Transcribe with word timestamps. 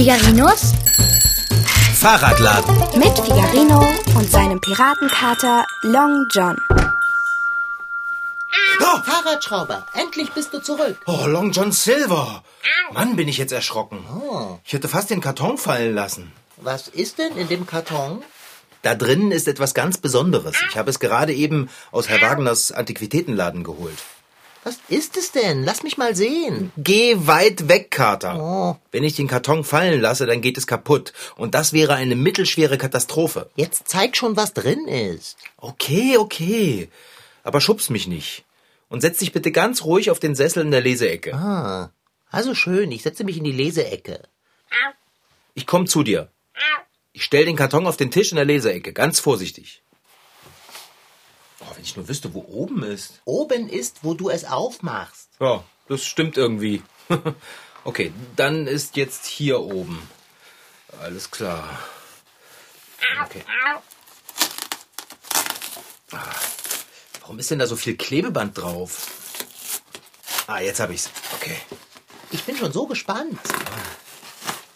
Figarinos 0.00 0.72
Fahrradladen. 1.96 2.74
mit 2.98 3.18
Figarino 3.18 3.86
und 4.16 4.30
seinem 4.30 4.58
Piratenkater 4.58 5.66
Long 5.82 6.26
John. 6.32 6.56
Oh, 8.80 9.02
Fahrradschrauber, 9.04 9.84
endlich 9.92 10.30
bist 10.32 10.54
du 10.54 10.62
zurück. 10.62 10.96
oh, 11.04 11.26
Long 11.26 11.52
John 11.52 11.70
Silver. 11.70 12.42
Mann, 12.94 13.14
bin 13.16 13.28
ich 13.28 13.36
jetzt 13.36 13.52
erschrocken. 13.52 14.02
Ich 14.64 14.72
hätte 14.72 14.88
fast 14.88 15.10
den 15.10 15.20
Karton 15.20 15.58
fallen 15.58 15.94
lassen. 15.94 16.32
Was 16.56 16.88
ist 16.88 17.18
denn 17.18 17.36
in 17.36 17.48
dem 17.48 17.66
Karton? 17.66 18.22
Da 18.80 18.94
drinnen 18.94 19.32
ist 19.32 19.48
etwas 19.48 19.74
ganz 19.74 19.98
Besonderes. 19.98 20.56
Ich 20.70 20.78
habe 20.78 20.88
es 20.88 20.98
gerade 20.98 21.34
eben 21.34 21.68
aus 21.92 22.08
Herr 22.08 22.22
Wagners 22.22 22.72
Antiquitätenladen 22.72 23.64
geholt. 23.64 23.98
Was 24.62 24.78
ist 24.88 25.16
es 25.16 25.32
denn? 25.32 25.64
Lass 25.64 25.82
mich 25.82 25.96
mal 25.96 26.14
sehen. 26.14 26.70
Geh 26.76 27.16
weit 27.16 27.68
weg, 27.68 27.90
Kater. 27.90 28.38
Oh. 28.38 28.76
Wenn 28.92 29.04
ich 29.04 29.16
den 29.16 29.26
Karton 29.26 29.64
fallen 29.64 30.00
lasse, 30.00 30.26
dann 30.26 30.42
geht 30.42 30.58
es 30.58 30.66
kaputt. 30.66 31.14
Und 31.36 31.54
das 31.54 31.72
wäre 31.72 31.94
eine 31.94 32.14
mittelschwere 32.14 32.76
Katastrophe. 32.76 33.50
Jetzt 33.56 33.88
zeig 33.88 34.16
schon, 34.16 34.36
was 34.36 34.52
drin 34.52 34.86
ist. 34.86 35.38
Okay, 35.56 36.18
okay. 36.18 36.90
Aber 37.42 37.62
schubs 37.62 37.88
mich 37.88 38.06
nicht. 38.06 38.44
Und 38.90 39.00
setz 39.00 39.18
dich 39.18 39.32
bitte 39.32 39.50
ganz 39.50 39.84
ruhig 39.84 40.10
auf 40.10 40.20
den 40.20 40.34
Sessel 40.34 40.62
in 40.62 40.70
der 40.72 40.82
Leseecke. 40.82 41.34
Ah, 41.34 41.90
also 42.30 42.54
schön, 42.54 42.92
ich 42.92 43.02
setze 43.02 43.24
mich 43.24 43.38
in 43.38 43.44
die 43.44 43.52
Leseecke. 43.52 44.22
Ich 45.54 45.66
komm 45.66 45.86
zu 45.86 46.02
dir. 46.02 46.28
Ich 47.12 47.24
stell 47.24 47.44
den 47.44 47.56
Karton 47.56 47.86
auf 47.86 47.96
den 47.96 48.10
Tisch 48.10 48.30
in 48.30 48.36
der 48.36 48.44
Leseecke. 48.44 48.92
Ganz 48.92 49.20
vorsichtig. 49.20 49.82
Oh, 51.70 51.76
wenn 51.76 51.84
ich 51.84 51.96
nur 51.96 52.08
wüsste, 52.08 52.34
wo 52.34 52.44
oben 52.48 52.82
ist. 52.82 53.20
Oben 53.24 53.68
ist, 53.68 53.98
wo 54.02 54.14
du 54.14 54.28
es 54.28 54.44
aufmachst. 54.44 55.28
Ja, 55.38 55.62
das 55.88 56.04
stimmt 56.04 56.36
irgendwie. 56.36 56.82
okay, 57.84 58.12
dann 58.36 58.66
ist 58.66 58.96
jetzt 58.96 59.26
hier 59.26 59.60
oben. 59.60 60.02
Alles 61.00 61.30
klar. 61.30 61.78
Okay. 63.24 63.42
Warum 67.20 67.38
ist 67.38 67.50
denn 67.50 67.58
da 67.58 67.66
so 67.66 67.76
viel 67.76 67.96
Klebeband 67.96 68.58
drauf? 68.58 69.08
Ah, 70.46 70.60
jetzt 70.60 70.80
hab 70.80 70.90
ich's. 70.90 71.10
Okay. 71.36 71.56
Ich 72.32 72.42
bin 72.44 72.56
schon 72.56 72.72
so 72.72 72.86
gespannt. 72.86 73.38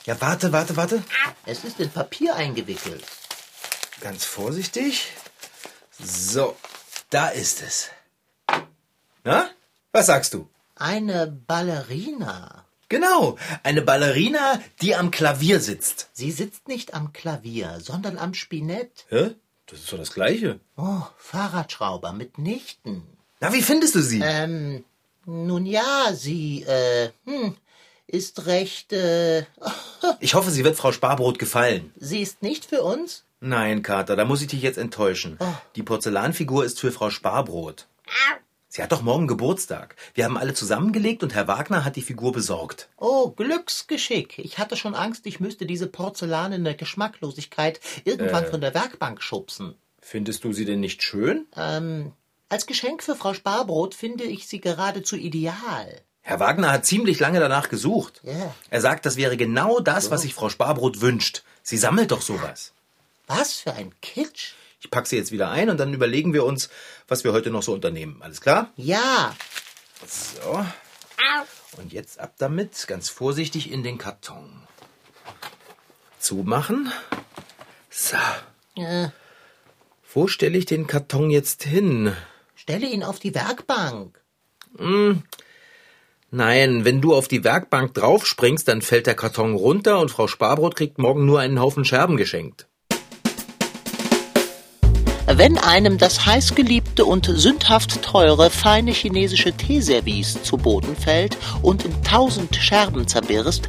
Ja, 0.05 0.21
warte, 0.21 0.53
warte, 0.53 0.77
warte. 0.77 1.03
Es 1.47 1.65
ist 1.65 1.81
in 1.81 1.91
Papier 1.91 2.37
eingewickelt. 2.37 3.05
Ganz 4.01 4.25
vorsichtig. 4.25 5.13
So, 5.99 6.57
da 7.15 7.29
ist 7.29 7.63
es. 7.63 7.91
Na? 9.23 9.49
Was 9.93 10.07
sagst 10.07 10.35
du? 10.35 10.49
Eine 10.75 11.29
Ballerina. 11.29 12.65
Genau, 12.89 13.39
eine 13.63 13.83
Ballerina, 13.83 14.61
die 14.83 14.97
am 14.97 15.13
Klavier 15.13 15.61
sitzt. 15.61 16.11
Sie 16.13 16.33
sitzt 16.33 16.67
nicht 16.67 16.93
am 16.93 17.13
Klavier, 17.13 17.79
sondern 17.81 18.19
am 18.19 18.35
Spinett. 18.35 19.07
Hä? 19.11 19.37
Das 19.67 19.79
ist 19.79 19.93
doch 19.93 19.99
das 19.99 20.13
Gleiche. 20.13 20.59
Oh, 20.77 21.03
Fahrradschrauber 21.17 22.13
mitnichten. 22.13 23.05
Na, 23.39 23.53
wie 23.53 23.63
findest 23.63 23.95
du 23.95 24.01
sie? 24.01 24.21
Ähm, 24.21 24.85
nun 25.25 25.67
ja, 25.67 26.13
sie, 26.13 26.65
äh, 26.65 27.11
hm, 27.27 27.57
ist 28.09 28.47
recht, 28.47 28.93
äh, 28.93 29.47
Ich 30.19 30.35
hoffe, 30.35 30.51
sie 30.51 30.65
wird 30.65 30.77
Frau 30.77 30.91
Sparbrot 30.91 31.39
gefallen. 31.39 31.93
sie 31.97 32.21
ist 32.21 32.43
nicht 32.43 32.65
für 32.65 32.83
uns? 32.83 33.25
Nein, 33.47 33.83
Kater, 33.83 34.17
da 34.17 34.25
muss 34.25 34.41
ich 34.41 34.49
dich 34.49 34.63
jetzt 34.63 34.79
enttäuschen. 34.79 35.37
Oh. 35.39 35.45
Die 35.77 35.83
Porzellanfigur 35.83 36.65
ist 36.65 36.81
für 36.81 36.91
Frau 36.91 37.11
Sparbrot. 37.11 37.87
Sie 38.69 38.83
hat 38.83 38.91
doch 38.91 39.03
morgen 39.03 39.27
Geburtstag. 39.27 39.97
Wir 40.15 40.25
haben 40.25 40.39
alle 40.39 40.55
zusammengelegt 40.55 41.23
und 41.23 41.35
Herr 41.35 41.47
Wagner 41.47 41.85
hat 41.85 41.97
die 41.97 42.03
Figur 42.03 42.33
besorgt. 42.33 42.89
Oh, 42.97 43.29
Glücksgeschick. 43.29 44.39
Ich 44.39 44.57
hatte 44.57 44.77
schon 44.77 44.95
Angst, 44.95 45.27
ich 45.27 45.41
müsste 45.41 45.67
diese 45.67 45.87
porzellanene 45.87 46.75
Geschmacklosigkeit 46.75 47.81
irgendwann 48.05 48.47
von 48.47 48.63
der 48.63 48.73
Werkbank 48.73 49.23
schubsen. 49.23 49.75
Findest 50.01 50.43
du 50.45 50.55
sie 50.55 50.65
denn 50.65 50.81
nicht 50.81 51.03
schön? 51.03 51.47
Ähm, 51.55 52.13
als 52.49 52.65
Geschenk 52.65 53.03
für 53.03 53.15
Frau 53.15 53.35
Sparbrot 53.35 53.95
finde 53.95 54.25
ich 54.25 54.49
sie 54.49 54.61
geradezu 54.63 55.17
ideal. 55.17 56.01
Herr 56.23 56.41
Wagner 56.41 56.73
hat 56.73 56.87
ziemlich 56.87 57.21
lange 57.21 57.41
danach 57.41 57.69
gesucht. 57.69 58.23
Ja. 58.25 58.55
Er 58.71 58.81
sagt, 58.81 59.05
das 59.05 59.17
wäre 59.17 59.37
genau 59.37 59.81
das, 59.81 60.11
was 60.11 60.23
sich 60.23 60.33
Frau 60.33 60.49
Sparbrot 60.49 61.03
wünscht. 61.03 61.43
Sie 61.63 61.77
sammelt 61.77 62.11
doch 62.11 62.23
sowas. 62.23 62.74
Was 63.27 63.55
für 63.55 63.73
ein 63.73 63.93
Kitsch. 64.01 64.53
Ich 64.81 64.91
pack 64.91 65.07
sie 65.07 65.17
jetzt 65.17 65.33
wieder 65.33 65.51
ein 65.51 65.71
und 65.71 65.79
dann 65.81 65.95
überlegen 65.95 66.35
wir 66.35 66.45
uns, 66.45 66.69
was 67.09 67.25
wir 67.25 67.33
heute 67.33 67.51
noch 67.51 67.63
so 67.63 67.73
unternehmen. 67.73 68.21
Alles 68.23 68.41
klar? 68.41 68.71
Ja, 68.77 69.35
So. 70.07 70.65
Und 71.79 71.93
jetzt 71.93 72.21
ab 72.21 72.35
damit, 72.39 72.87
ganz 72.87 73.09
vorsichtig 73.09 73.71
in 73.73 73.83
den 73.83 73.99
Karton. 73.99 74.63
Zumachen. 76.19 76.93
So. 77.91 78.17
äh, 78.77 79.09
Wo 80.13 80.27
stelle 80.29 80.59
ich 80.59 80.67
den 80.67 80.87
Karton 80.87 81.31
jetzt 81.31 81.63
hin? 81.65 82.15
stelle 82.55 82.87
ihn 82.87 83.03
auf 83.03 83.19
die 83.19 83.35
Werkbank. 83.35 84.21
Nein, 86.31 86.85
wenn 86.85 87.01
du 87.01 87.15
auf 87.15 87.29
die 87.29 87.45
Werkbank 87.45 87.95
draufspringst, 87.95 88.67
dann 88.69 88.83
fällt 88.83 89.07
der 89.07 89.15
Karton 89.15 89.55
runter 89.55 90.01
und 90.01 90.11
Frau 90.11 90.27
Sparbrot 90.27 90.75
kriegt 90.77 90.99
morgen 90.99 91.27
nur 91.27 91.41
einen 91.41 91.61
Haufen 91.61 91.85
Scherben 91.85 92.17
geschenkt. 92.17 92.67
Wenn 95.27 95.57
einem 95.57 95.97
das 95.97 96.27
heißgeliebte 96.27 97.07
und 97.07 97.25
sündhaft 97.27 98.03
teure 98.03 98.51
feine 98.51 98.93
chinesische 98.93 99.53
Teeservice 99.53 100.43
zu 100.43 100.59
Boden 100.59 100.95
fällt 100.95 101.39
und 101.63 101.85
in 101.85 102.03
tausend 102.03 102.55
Scherben 102.57 103.09
zerbirst, 103.09 103.69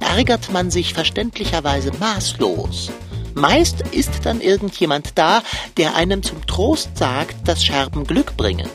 ärgert 0.00 0.50
man 0.52 0.70
sich 0.70 0.94
verständlicherweise 0.94 1.92
maßlos. 2.00 2.90
Meist 3.34 3.82
ist 3.92 4.24
dann 4.24 4.40
irgendjemand 4.40 5.12
da, 5.14 5.42
der 5.76 5.94
einem 5.94 6.24
zum 6.24 6.44
Trost 6.46 6.96
sagt, 6.96 7.46
dass 7.46 7.64
Scherben 7.64 8.04
Glück 8.04 8.36
bringen. 8.36 8.68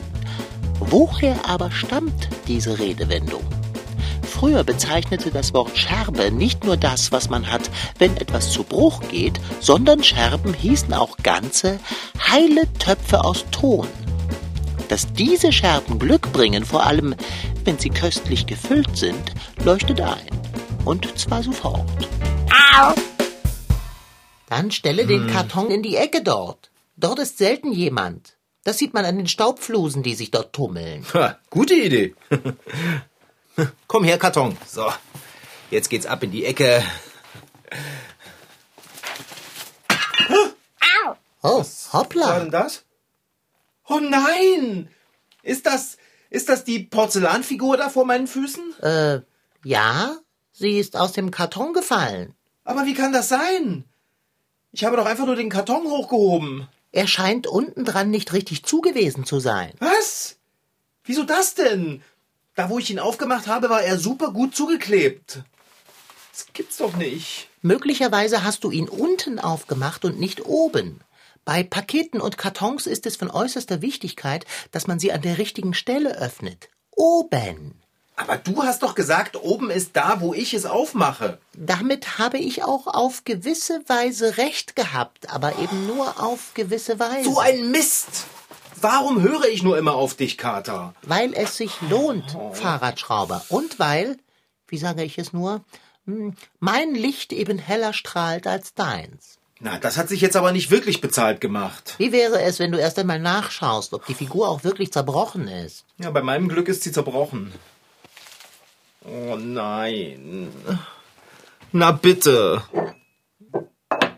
Woher 0.78 1.36
aber 1.46 1.70
stammt 1.70 2.28
diese 2.48 2.78
Redewendung? 2.78 3.42
Früher 4.42 4.64
bezeichnete 4.64 5.30
das 5.30 5.54
Wort 5.54 5.78
Scherbe 5.78 6.32
nicht 6.32 6.64
nur 6.64 6.76
das, 6.76 7.12
was 7.12 7.30
man 7.30 7.48
hat, 7.48 7.70
wenn 8.00 8.16
etwas 8.16 8.50
zu 8.50 8.64
Bruch 8.64 9.00
geht, 9.08 9.40
sondern 9.60 10.02
Scherben 10.02 10.52
hießen 10.52 10.92
auch 10.94 11.16
ganze, 11.18 11.78
heile 12.28 12.66
Töpfe 12.80 13.22
aus 13.22 13.44
Ton. 13.52 13.86
Dass 14.88 15.12
diese 15.12 15.52
Scherben 15.52 16.00
Glück 16.00 16.32
bringen, 16.32 16.64
vor 16.64 16.84
allem 16.84 17.14
wenn 17.62 17.78
sie 17.78 17.90
köstlich 17.90 18.46
gefüllt 18.46 18.96
sind, 18.96 19.32
leuchtet 19.64 20.00
ein. 20.00 20.26
Und 20.84 21.16
zwar 21.16 21.44
sofort. 21.44 21.86
Dann 24.48 24.72
stelle 24.72 25.06
den 25.06 25.28
Karton 25.28 25.70
in 25.70 25.84
die 25.84 25.94
Ecke 25.94 26.20
dort. 26.20 26.72
Dort 26.96 27.20
ist 27.20 27.38
selten 27.38 27.70
jemand. 27.70 28.38
Das 28.64 28.78
sieht 28.78 28.92
man 28.92 29.04
an 29.04 29.18
den 29.18 29.28
Staubflusen, 29.28 30.02
die 30.02 30.14
sich 30.14 30.32
dort 30.32 30.52
tummeln. 30.52 31.06
Ha, 31.14 31.38
gute 31.48 31.74
Idee. 31.74 32.16
Komm 33.86 34.04
her, 34.04 34.18
Karton. 34.18 34.56
So, 34.66 34.90
jetzt 35.70 35.90
geht's 35.90 36.06
ab 36.06 36.22
in 36.22 36.30
die 36.30 36.44
Ecke. 36.44 36.82
Oh, 41.44 41.58
Was 41.58 41.92
hoppla. 41.92 42.26
war 42.28 42.40
denn 42.40 42.50
das? 42.50 42.84
Oh 43.88 43.98
nein! 43.98 44.88
Ist 45.42 45.66
das, 45.66 45.96
ist 46.30 46.48
das 46.48 46.62
die 46.64 46.78
Porzellanfigur 46.84 47.76
da 47.76 47.88
vor 47.88 48.04
meinen 48.06 48.28
Füßen? 48.28 48.80
Äh, 48.80 49.20
ja, 49.64 50.16
sie 50.52 50.78
ist 50.78 50.96
aus 50.96 51.12
dem 51.12 51.32
Karton 51.32 51.72
gefallen. 51.72 52.34
Aber 52.64 52.86
wie 52.86 52.94
kann 52.94 53.12
das 53.12 53.28
sein? 53.28 53.84
Ich 54.70 54.84
habe 54.84 54.96
doch 54.96 55.06
einfach 55.06 55.26
nur 55.26 55.34
den 55.34 55.50
Karton 55.50 55.82
hochgehoben. 55.84 56.68
Er 56.92 57.08
scheint 57.08 57.46
unten 57.48 57.84
dran 57.84 58.10
nicht 58.10 58.32
richtig 58.32 58.64
zugewesen 58.64 59.24
zu 59.24 59.40
sein. 59.40 59.72
Was? 59.80 60.36
Wieso 61.04 61.24
das 61.24 61.54
denn? 61.54 62.02
Da, 62.54 62.68
wo 62.68 62.78
ich 62.78 62.90
ihn 62.90 62.98
aufgemacht 62.98 63.46
habe, 63.46 63.70
war 63.70 63.82
er 63.82 63.98
super 63.98 64.30
gut 64.30 64.54
zugeklebt. 64.54 65.42
Das 66.32 66.46
gibt's 66.52 66.76
doch 66.76 66.96
nicht. 66.96 67.48
Möglicherweise 67.62 68.44
hast 68.44 68.64
du 68.64 68.70
ihn 68.70 68.88
unten 68.88 69.38
aufgemacht 69.38 70.04
und 70.04 70.20
nicht 70.20 70.44
oben. 70.44 71.00
Bei 71.44 71.62
Paketen 71.62 72.20
und 72.20 72.38
Kartons 72.38 72.86
ist 72.86 73.06
es 73.06 73.16
von 73.16 73.30
äußerster 73.30 73.82
Wichtigkeit, 73.82 74.44
dass 74.70 74.86
man 74.86 74.98
sie 74.98 75.12
an 75.12 75.22
der 75.22 75.38
richtigen 75.38 75.74
Stelle 75.74 76.18
öffnet. 76.18 76.68
Oben. 76.90 77.80
Aber 78.16 78.36
du 78.36 78.62
hast 78.62 78.82
doch 78.82 78.94
gesagt, 78.94 79.36
oben 79.36 79.70
ist 79.70 79.96
da, 79.96 80.20
wo 80.20 80.34
ich 80.34 80.52
es 80.54 80.66
aufmache. 80.66 81.38
Damit 81.54 82.18
habe 82.18 82.38
ich 82.38 82.62
auch 82.62 82.86
auf 82.86 83.24
gewisse 83.24 83.82
Weise 83.88 84.36
recht 84.36 84.76
gehabt, 84.76 85.30
aber 85.30 85.58
eben 85.58 85.86
nur 85.86 86.22
auf 86.22 86.52
gewisse 86.54 86.98
Weise. 86.98 87.24
So 87.24 87.38
ein 87.40 87.70
Mist! 87.70 88.26
Warum 88.82 89.22
höre 89.22 89.44
ich 89.44 89.62
nur 89.62 89.78
immer 89.78 89.94
auf 89.94 90.14
dich, 90.14 90.36
Kater? 90.36 90.94
weil 91.02 91.32
es 91.34 91.56
sich 91.56 91.80
lohnt, 91.88 92.36
Fahrradschrauber. 92.52 93.44
Und 93.48 93.78
weil, 93.78 94.16
wie 94.68 94.78
sage 94.78 95.04
ich 95.04 95.18
es 95.18 95.32
nur, 95.32 95.64
hm, 96.06 96.34
mein 96.58 96.94
Licht 96.94 97.32
eben 97.32 97.58
heller 97.58 97.92
strahlt 97.92 98.46
als 98.46 98.74
deins. 98.74 99.38
Na, 99.60 99.78
das 99.78 99.96
hat 99.96 100.08
sich 100.08 100.20
jetzt 100.20 100.34
aber 100.34 100.50
nicht 100.50 100.72
wirklich 100.72 101.00
bezahlt 101.00 101.40
gemacht. 101.40 101.94
Wie 101.98 102.10
wäre 102.10 102.42
es, 102.42 102.58
wenn 102.58 102.72
du 102.72 102.78
erst 102.78 102.98
einmal 102.98 103.20
nachschaust, 103.20 103.94
ob 103.94 104.04
die 104.06 104.14
Figur 104.14 104.48
auch 104.48 104.64
wirklich 104.64 104.92
zerbrochen 104.92 105.46
ist? 105.46 105.84
Ja, 105.98 106.10
bei 106.10 106.22
meinem 106.22 106.48
Glück 106.48 106.66
ist 106.66 106.82
sie 106.82 106.90
zerbrochen. 106.90 107.52
Oh 109.04 109.36
nein. 109.36 110.48
Na 111.70 111.92
bitte. 111.92 112.62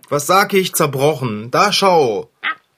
Was 0.09 0.27
sag 0.27 0.55
ich? 0.55 0.75
Zerbrochen. 0.75 1.51
Da 1.51 1.73
schau. 1.73 2.31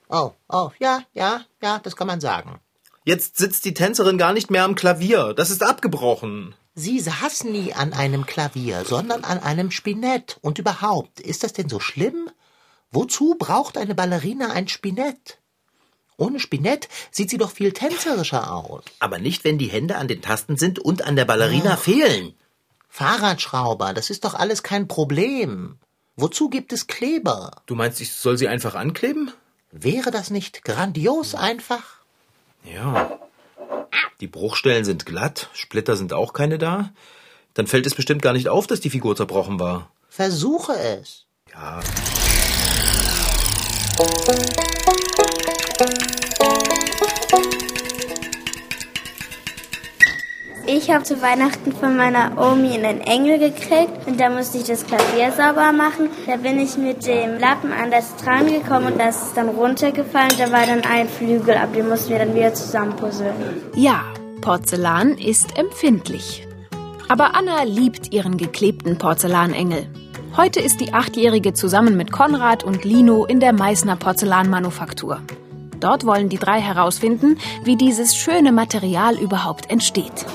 Oh, 0.09 0.33
oh, 0.49 0.71
ja, 0.79 1.03
ja, 1.15 1.45
ja, 1.63 1.79
das 1.81 1.97
kann 1.97 2.07
man 2.07 2.21
sagen. 2.21 2.61
Jetzt 3.05 3.37
sitzt 3.37 3.65
die 3.65 3.75
Tänzerin 3.75 4.19
gar 4.19 4.33
nicht 4.33 4.51
mehr 4.51 4.65
am 4.65 4.75
Klavier. 4.75 5.33
Das 5.35 5.51
ist 5.51 5.63
abgebrochen. 5.63 6.55
Sie 6.75 7.01
saß 7.01 7.45
nie 7.45 7.73
an 7.73 7.93
einem 7.93 8.27
Klavier, 8.27 8.85
sondern 8.85 9.25
an 9.25 9.39
einem 9.39 9.71
Spinett. 9.71 10.39
Und 10.43 10.59
überhaupt, 10.59 11.21
ist 11.21 11.43
das 11.43 11.53
denn 11.53 11.69
so 11.69 11.81
schlimm? 11.81 12.29
Wozu 12.91 13.35
braucht 13.39 13.79
eine 13.79 13.95
Ballerina 13.95 14.51
ein 14.51 14.69
Spinett? 14.69 15.39
Ohne 16.19 16.41
Spinett 16.41 16.89
sieht 17.11 17.31
sie 17.31 17.39
doch 17.39 17.51
viel 17.51 17.73
tänzerischer 17.73 18.53
aus. 18.53 18.85
Aber 19.01 19.19
nicht, 19.19 19.45
wenn 19.45 19.59
die 19.59 19.71
Hände 19.71 19.97
an 19.97 20.09
den 20.09 20.23
Tasten 20.23 20.57
sind 20.57 20.79
und 20.79 21.03
an 21.03 21.17
der 21.17 21.25
Ballerina 21.25 21.77
fehlen. 21.77 22.35
Fahrradschrauber, 22.89 23.93
das 23.93 24.11
ist 24.11 24.25
doch 24.25 24.35
alles 24.35 24.63
kein 24.63 24.89
Problem. 24.89 25.79
Wozu 26.17 26.49
gibt 26.49 26.73
es 26.73 26.87
Kleber? 26.87 27.51
Du 27.67 27.75
meinst, 27.75 28.01
ich 28.01 28.13
soll 28.13 28.39
sie 28.39 28.49
einfach 28.49 28.75
ankleben? 28.75 29.31
Wäre 29.73 30.11
das 30.11 30.31
nicht 30.31 30.65
grandios 30.65 31.35
einfach? 31.35 32.01
Ja. 32.65 33.19
Die 34.21 34.27
Bruchstellen 34.27 34.85
sind 34.85 35.07
glatt, 35.07 35.51
Splitter 35.53 35.97
sind 35.97 36.13
auch 36.13 36.33
keine 36.33 36.59
da. 36.59 36.91
Dann 37.55 37.67
fällt 37.67 37.87
es 37.87 37.95
bestimmt 37.95 38.23
gar 38.23 38.33
nicht 38.33 38.49
auf, 38.49 38.67
dass 38.67 38.81
die 38.81 38.91
Figur 38.91 39.17
zerbrochen 39.17 39.59
war. 39.59 39.91
Versuche 40.09 40.73
es. 40.75 41.27
Ja. 41.53 41.81
Ich 50.69 50.91
habe 50.91 51.05
zu 51.05 51.23
Weihnachten 51.23 51.71
von 51.73 51.97
meiner 51.97 52.33
Omi 52.37 52.73
einen 52.73 53.01
Engel 53.01 53.39
gekriegt 53.39 54.05
und 54.07 54.19
da 54.19 54.29
musste 54.29 54.59
ich 54.59 54.65
das 54.65 54.85
Klavier 54.85 55.31
sauber 55.31 55.71
machen. 55.71 56.09
Da 56.27 56.37
bin 56.37 56.59
ich 56.59 56.77
mit 56.77 57.07
dem 57.07 57.39
Lappen 57.39 57.71
an 57.73 57.93
das 57.93 58.17
dran 58.17 58.47
gekommen 58.47 58.87
und 58.95 58.99
das 58.99 59.29
ist 59.29 59.37
dann 59.37 59.49
runtergefallen. 59.49 60.33
Da 60.37 60.51
war 60.51 60.67
dann 60.67 60.83
ein 60.83 61.09
Flügel, 61.09 61.57
ab 61.57 61.73
den 61.73 61.89
mussten 61.89 62.11
wir 62.11 62.19
dann 62.19 62.35
wieder 62.35 62.53
zusammenpuzzeln. 62.53 63.33
Ja, 63.77 64.03
Porzellan 64.41 65.17
ist 65.19 65.57
empfindlich. 65.57 66.49
Aber 67.09 67.37
Anna 67.37 67.63
liebt 67.63 68.13
ihren 68.13 68.37
geklebten 68.37 68.99
Porzellanengel. 68.99 69.87
Heute 70.37 70.59
ist 70.59 70.81
die 70.81 70.93
Achtjährige 70.93 71.55
zusammen 71.55 71.97
mit 71.97 72.11
Konrad 72.11 72.65
und 72.65 72.85
Lino 72.85 73.25
in 73.25 73.39
der 73.39 73.53
Meißner 73.53 73.95
Porzellanmanufaktur. 73.95 75.21
Dort 75.79 76.05
wollen 76.05 76.29
die 76.29 76.39
drei 76.39 76.61
herausfinden, 76.61 77.39
wie 77.63 77.77
dieses 77.77 78.17
schöne 78.17 78.51
Material 78.51 79.17
überhaupt 79.17 79.71
entsteht. 79.71 80.27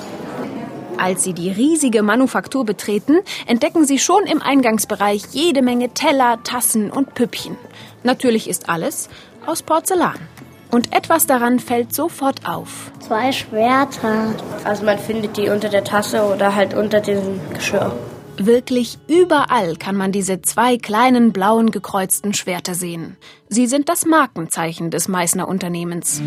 Als 1.02 1.24
sie 1.24 1.34
die 1.34 1.50
riesige 1.50 2.04
Manufaktur 2.04 2.64
betreten, 2.64 3.22
entdecken 3.48 3.86
sie 3.88 3.98
schon 3.98 4.28
im 4.28 4.40
Eingangsbereich 4.40 5.24
jede 5.32 5.64
Menge 5.64 5.90
Teller, 5.96 6.38
Tassen 6.44 6.92
und 6.92 7.16
Püppchen. 7.16 7.58
Natürlich 8.04 8.48
ist 8.48 8.70
alles 8.70 9.10
aus 9.48 9.64
Porzellan. 9.64 10.20
Und 10.70 10.96
etwas 10.96 11.26
daran 11.26 11.60
fällt 11.60 11.96
sofort 11.96 12.48
auf. 12.48 12.92
Zwei 13.00 13.32
Schwerter. 13.32 14.36
Also 14.64 14.86
man 14.86 15.00
findet 15.00 15.38
die 15.38 15.50
unter 15.50 15.70
der 15.70 15.84
Tasse 15.84 16.22
oder 16.24 16.54
halt 16.54 16.76
unter 16.76 17.00
dem 17.00 17.40
Geschirr. 17.52 17.98
Wirklich 18.38 19.00
überall 19.08 19.78
kann 19.78 19.96
man 19.96 20.12
diese 20.12 20.44
zwei 20.44 20.78
kleinen 20.78 21.34
blauen 21.34 21.72
gekreuzten 21.72 22.36
Schwerter 22.36 22.76
sehen. 22.76 23.18
Sie 23.50 23.66
sind 23.66 23.90
das 23.90 24.06
Markenzeichen 24.06 24.92
des 24.92 25.08
Meißner 25.08 25.48
Unternehmens. 25.48 26.22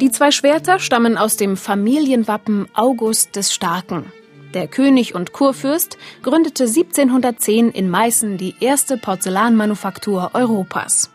Die 0.00 0.10
zwei 0.10 0.30
Schwerter 0.30 0.78
stammen 0.78 1.18
aus 1.18 1.36
dem 1.36 1.58
Familienwappen 1.58 2.68
August 2.72 3.36
des 3.36 3.52
Starken. 3.52 4.10
Der 4.54 4.66
König 4.66 5.14
und 5.14 5.34
Kurfürst 5.34 5.98
gründete 6.22 6.64
1710 6.64 7.70
in 7.70 7.90
Meißen 7.90 8.38
die 8.38 8.54
erste 8.60 8.96
Porzellanmanufaktur 8.96 10.30
Europas. 10.32 11.10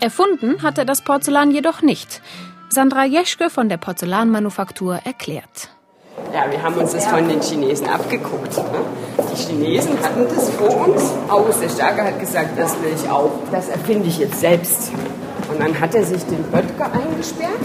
Erfunden 0.00 0.64
hatte 0.64 0.84
das 0.84 1.02
Porzellan 1.02 1.52
jedoch 1.52 1.80
nicht. 1.80 2.22
Sandra 2.70 3.04
Jeschke 3.04 3.50
von 3.50 3.68
der 3.68 3.76
Porzellanmanufaktur 3.76 4.98
erklärt. 5.04 5.70
Ja, 6.32 6.50
wir 6.50 6.60
haben 6.60 6.74
uns 6.74 6.90
das 6.90 7.06
von 7.06 7.28
den 7.28 7.40
Chinesen 7.40 7.86
abgeguckt. 7.86 8.56
Ne? 8.56 8.80
Die 9.30 9.36
Chinesen 9.36 9.96
hatten 10.02 10.26
das 10.34 10.50
vor 10.50 10.88
uns. 10.88 11.04
August 11.28 11.62
der 11.62 11.68
Starke 11.68 12.02
hat 12.02 12.18
gesagt, 12.18 12.58
das 12.58 12.72
will 12.82 12.90
ich 12.96 13.08
auch. 13.08 13.30
Das 13.52 13.68
erfinde 13.68 14.08
ich 14.08 14.18
jetzt 14.18 14.40
selbst. 14.40 14.90
Und 15.48 15.60
dann 15.60 15.78
hat 15.78 15.94
er 15.94 16.02
sich 16.02 16.24
den 16.24 16.42
Böttger 16.50 16.90
eingesperrt 16.92 17.60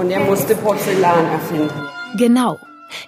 und 0.00 0.10
er 0.10 0.20
musste 0.20 0.56
Porzellan 0.56 1.26
erfinden. 1.26 1.88
Genau. 2.16 2.58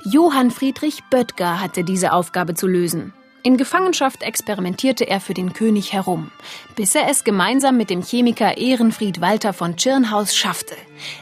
Johann 0.05 0.51
Friedrich 0.51 1.03
Böttger 1.11 1.61
hatte 1.61 1.85
diese 1.85 2.13
Aufgabe 2.13 2.55
zu 2.55 2.67
lösen. 2.67 3.15
In 3.43 3.57
Gefangenschaft 3.57 4.23
experimentierte 4.23 5.09
er 5.09 5.19
für 5.21 5.35
den 5.35 5.55
König 5.55 5.93
herum, 5.95 6.31
bis 6.77 6.95
er 6.95 7.09
es 7.11 7.25
gemeinsam 7.25 7.77
mit 7.79 7.91
dem 7.91 8.03
Chemiker 8.03 8.59
Ehrenfried 8.59 9.21
Walter 9.21 9.53
von 9.53 9.77
Tschirnhaus 9.77 10.37
schaffte. 10.37 10.77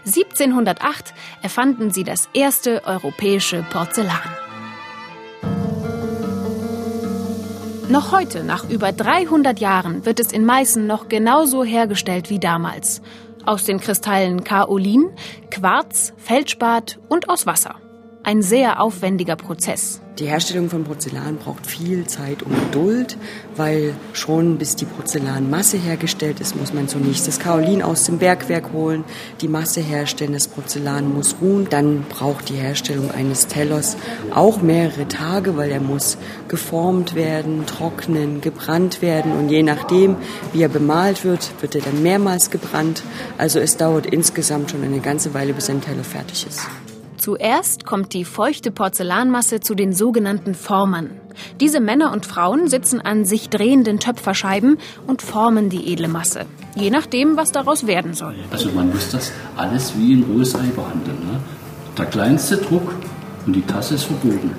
1708 0.04 1.14
erfanden 1.40 1.92
sie 1.92 2.04
das 2.04 2.28
erste 2.34 2.84
europäische 2.84 3.64
Porzellan. 3.70 4.18
Noch 7.88 8.12
heute, 8.12 8.44
nach 8.44 8.68
über 8.68 8.92
300 8.92 9.58
Jahren, 9.58 10.04
wird 10.04 10.20
es 10.20 10.32
in 10.32 10.44
Meißen 10.44 10.86
noch 10.86 11.08
genauso 11.08 11.64
hergestellt 11.64 12.28
wie 12.28 12.38
damals. 12.38 13.00
Aus 13.46 13.64
den 13.64 13.80
Kristallen 13.80 14.44
Kaolin, 14.44 15.10
Quarz, 15.50 16.12
Feldspat 16.18 16.98
und 17.08 17.28
aus 17.28 17.46
Wasser. 17.46 17.76
Ein 18.22 18.42
sehr 18.42 18.80
aufwendiger 18.80 19.36
Prozess. 19.36 19.99
Die 20.20 20.26
Herstellung 20.26 20.68
von 20.68 20.84
Porzellan 20.84 21.38
braucht 21.38 21.66
viel 21.66 22.06
Zeit 22.06 22.42
und 22.42 22.54
Geduld, 22.54 23.16
weil 23.56 23.94
schon 24.12 24.58
bis 24.58 24.76
die 24.76 24.84
Porzellanmasse 24.84 25.78
hergestellt 25.78 26.40
ist, 26.40 26.56
muss 26.56 26.74
man 26.74 26.88
zunächst 26.88 27.26
das 27.26 27.38
Kaolin 27.38 27.80
aus 27.80 28.04
dem 28.04 28.18
Bergwerk 28.18 28.70
holen, 28.74 29.02
die 29.40 29.48
Masse 29.48 29.80
herstellen, 29.80 30.34
das 30.34 30.46
Porzellan 30.46 31.10
muss 31.14 31.36
ruhen. 31.40 31.68
Dann 31.70 32.04
braucht 32.06 32.50
die 32.50 32.56
Herstellung 32.56 33.10
eines 33.10 33.46
Tellers 33.46 33.96
auch 34.34 34.60
mehrere 34.60 35.08
Tage, 35.08 35.56
weil 35.56 35.70
er 35.70 35.80
muss 35.80 36.18
geformt 36.48 37.14
werden, 37.14 37.64
trocknen, 37.64 38.42
gebrannt 38.42 39.00
werden 39.00 39.32
und 39.32 39.48
je 39.48 39.62
nachdem, 39.62 40.16
wie 40.52 40.60
er 40.60 40.68
bemalt 40.68 41.24
wird, 41.24 41.50
wird 41.62 41.76
er 41.76 41.80
dann 41.80 42.02
mehrmals 42.02 42.50
gebrannt. 42.50 43.02
Also 43.38 43.58
es 43.58 43.78
dauert 43.78 44.04
insgesamt 44.04 44.70
schon 44.70 44.84
eine 44.84 45.00
ganze 45.00 45.32
Weile, 45.32 45.54
bis 45.54 45.70
ein 45.70 45.80
Teller 45.80 46.04
fertig 46.04 46.46
ist. 46.46 46.60
Zuerst 47.20 47.84
kommt 47.84 48.14
die 48.14 48.24
feuchte 48.24 48.70
Porzellanmasse 48.70 49.60
zu 49.60 49.74
den 49.74 49.92
sogenannten 49.92 50.54
Formern. 50.54 51.10
Diese 51.60 51.78
Männer 51.78 52.12
und 52.12 52.24
Frauen 52.24 52.68
sitzen 52.68 52.98
an 52.98 53.26
sich 53.26 53.50
drehenden 53.50 53.98
Töpferscheiben 53.98 54.78
und 55.06 55.20
formen 55.20 55.68
die 55.68 55.92
edle 55.92 56.08
Masse. 56.08 56.46
Je 56.76 56.88
nachdem, 56.88 57.36
was 57.36 57.52
daraus 57.52 57.86
werden 57.86 58.14
soll. 58.14 58.36
Also 58.50 58.70
man 58.70 58.88
muss 58.88 59.10
das 59.10 59.32
alles 59.54 59.92
wie 59.98 60.14
ein 60.14 60.22
rohes 60.22 60.54
Ei 60.54 60.68
behandeln. 60.74 61.18
Ne? 61.30 61.40
Der 61.98 62.06
kleinste 62.06 62.56
Druck 62.56 62.94
und 63.44 63.54
die 63.54 63.66
Tasse 63.66 63.96
ist 63.96 64.04
verboten. 64.04 64.54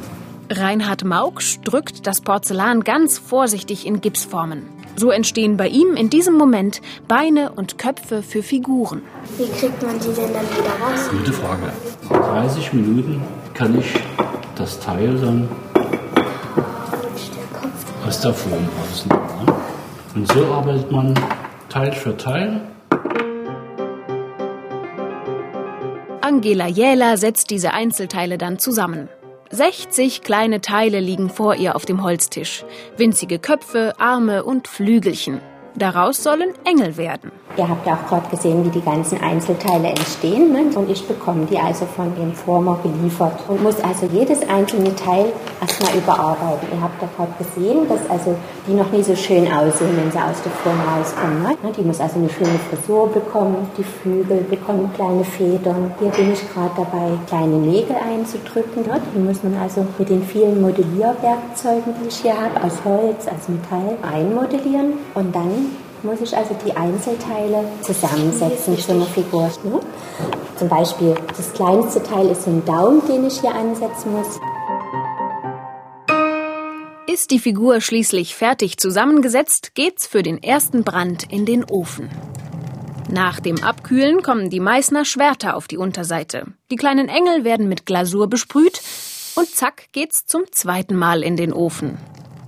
Reinhard 0.51 1.03
Mauksch 1.03 1.58
drückt 1.63 2.06
das 2.06 2.22
Porzellan 2.22 2.82
ganz 2.82 3.18
vorsichtig 3.18 3.88
in 3.88 4.01
Gipsformen. 4.01 4.80
So 4.95 5.12
entstehen 5.12 5.57
bei 5.57 5.67
ihm 5.67 5.95
in 5.95 6.10
diesem 6.10 6.36
Moment 6.36 6.81
Beine 7.07 7.51
und 7.51 7.77
Köpfe 7.77 8.21
für 8.21 8.43
Figuren. 8.43 9.01
Wie 9.38 9.48
kriegt 9.48 9.81
man 9.81 10.00
die 10.00 10.13
denn 10.13 10.33
dann 10.33 10.45
wieder 10.45 10.71
raus? 10.81 11.10
Gute 11.12 11.33
Frage. 11.33 11.71
Nach 12.10 12.43
30 12.43 12.74
Minuten 12.74 13.21
kann 13.53 13.77
ich 13.79 13.93
das 14.55 14.79
Teil 14.79 15.15
dann 15.17 15.48
aus 18.05 18.21
der 18.21 18.33
Form 18.33 18.67
rausnehmen. 18.79 19.24
ne? 19.45 19.53
Und 20.15 20.31
so 20.31 20.45
arbeitet 20.45 20.91
man 20.91 21.13
Teil 21.69 21.93
für 21.93 22.15
Teil. 22.17 22.62
Angela 26.21 26.67
Jähler 26.67 27.17
setzt 27.17 27.50
diese 27.50 27.74
Einzelteile 27.74 28.38
dann 28.38 28.60
zusammen. 28.60 29.10
60 29.51 30.22
kleine 30.22 30.62
Teile 30.62 31.00
liegen 31.00 31.29
vor 31.29 31.55
ihr 31.55 31.75
auf 31.75 31.86
dem 31.86 32.03
Holztisch. 32.03 32.63
Winzige 32.98 33.38
Köpfe, 33.38 33.93
Arme 34.00 34.43
und 34.43 34.67
Flügelchen. 34.67 35.41
Daraus 35.75 36.24
sollen 36.24 36.53
Engel 36.65 36.98
werden. 36.98 37.31
Ihr 37.58 37.67
habt 37.67 37.86
ja 37.86 37.93
auch 37.93 38.08
gerade 38.08 38.29
gesehen, 38.29 38.65
wie 38.65 38.70
die 38.70 38.81
ganzen 38.81 39.22
Einzelteile 39.22 39.89
entstehen. 39.89 40.51
Ne? 40.51 40.75
Und 40.75 40.89
ich 40.89 41.05
bekomme 41.08 41.46
die 41.46 41.58
also 41.58 41.86
von 41.86 42.13
dem 42.15 42.34
Former 42.34 42.79
geliefert 42.81 43.39
und 43.48 43.62
muss 43.62 43.79
also 43.81 44.08
jedes 44.12 44.48
einzelne 44.48 44.96
Teil 44.96 45.25
erstmal 45.60 45.96
überarbeiten. 45.98 46.67
Ihr 46.74 46.81
habt 46.81 47.01
ja 47.01 47.10
gerade 47.15 47.34
gesehen, 47.38 47.88
dass 47.89 48.10
also 48.10 48.36
die 48.67 48.74
noch 48.74 48.91
nie 48.91 49.03
so 49.03 49.15
schön 49.15 49.51
aussehen, 49.51 49.98
wenn 49.98 50.12
sie 50.12 50.17
aus 50.17 50.41
der 50.43 50.51
Form 50.63 50.79
rauskommen. 50.79 51.43
Ne? 51.43 51.72
Die 51.77 51.81
muss 51.81 52.00
also 52.00 52.20
eine 52.20 52.29
schöne 52.29 52.58
Frisur 52.70 53.08
bekommen, 53.10 53.70
die 53.77 53.84
Flügel 53.84 54.46
bekommen 54.50 54.89
kleine 54.93 55.24
Federn. 55.24 55.93
Hier 56.00 56.10
bin 56.10 56.31
ich 56.31 56.53
gerade 56.53 56.72
dabei, 56.77 57.12
kleine 57.27 57.58
Nägel 57.58 57.96
einzudrücken. 57.96 58.84
Ne? 58.88 59.01
Die 59.13 59.20
muss 59.20 59.43
man 59.43 59.58
also 59.62 59.86
mit 59.98 60.10
den 60.10 60.24
vielen 60.24 60.62
Modellierwerkzeugen, 60.62 61.93
die 62.01 62.08
ich 62.08 62.17
hier 62.17 62.34
habe, 62.34 62.63
aus 62.63 62.79
Holz, 62.86 63.27
aus 63.27 63.50
Metall, 63.50 63.98
einmodellieren. 64.01 64.93
Und 65.15 65.36
dann 65.36 65.72
muss 66.03 66.22
ich 66.22 66.36
also 66.36 66.55
die 66.65 66.75
Einzelteile 66.75 67.65
zusammensetzen 67.81 68.77
zu 68.77 68.91
einer 68.91 69.05
Figur. 69.05 69.51
Ne? 69.63 69.79
Zum 70.58 70.70
Beispiel 70.70 71.15
das 71.36 71.53
kleinste 71.53 72.01
Teil 72.03 72.29
ist 72.29 72.48
ein 72.48 72.63
Daumen, 72.65 73.05
den 73.08 73.25
ich 73.25 73.39
hier 73.39 73.53
ansetzen 73.53 74.12
muss. 74.12 74.39
Ist 77.08 77.31
die 77.31 77.39
Figur 77.39 77.81
schließlich 77.81 78.36
fertig 78.36 78.77
zusammengesetzt, 78.77 79.75
geht's 79.75 80.08
für 80.08 80.24
den 80.24 80.41
ersten 80.41 80.84
Brand 80.84 81.31
in 81.31 81.46
den 81.46 81.65
Ofen. 81.65 82.10
Nach 83.10 83.41
dem 83.41 83.62
Abkühlen 83.62 84.22
kommen 84.22 84.50
die 84.50 84.62
Meißner 84.62 85.03
Schwerter 85.03 85.58
auf 85.58 85.67
die 85.67 85.77
Unterseite. 85.77 86.46
Die 86.72 86.77
kleinen 86.77 87.10
Engel 87.10 87.43
werden 87.43 87.67
mit 87.67 87.86
Glasur 87.86 88.29
besprüht 88.29 88.81
und 89.36 89.50
zack 89.50 89.88
geht's 89.91 90.25
zum 90.25 90.43
zweiten 90.51 90.96
Mal 90.96 91.22
in 91.22 91.36
den 91.36 91.51
Ofen. 91.51 91.98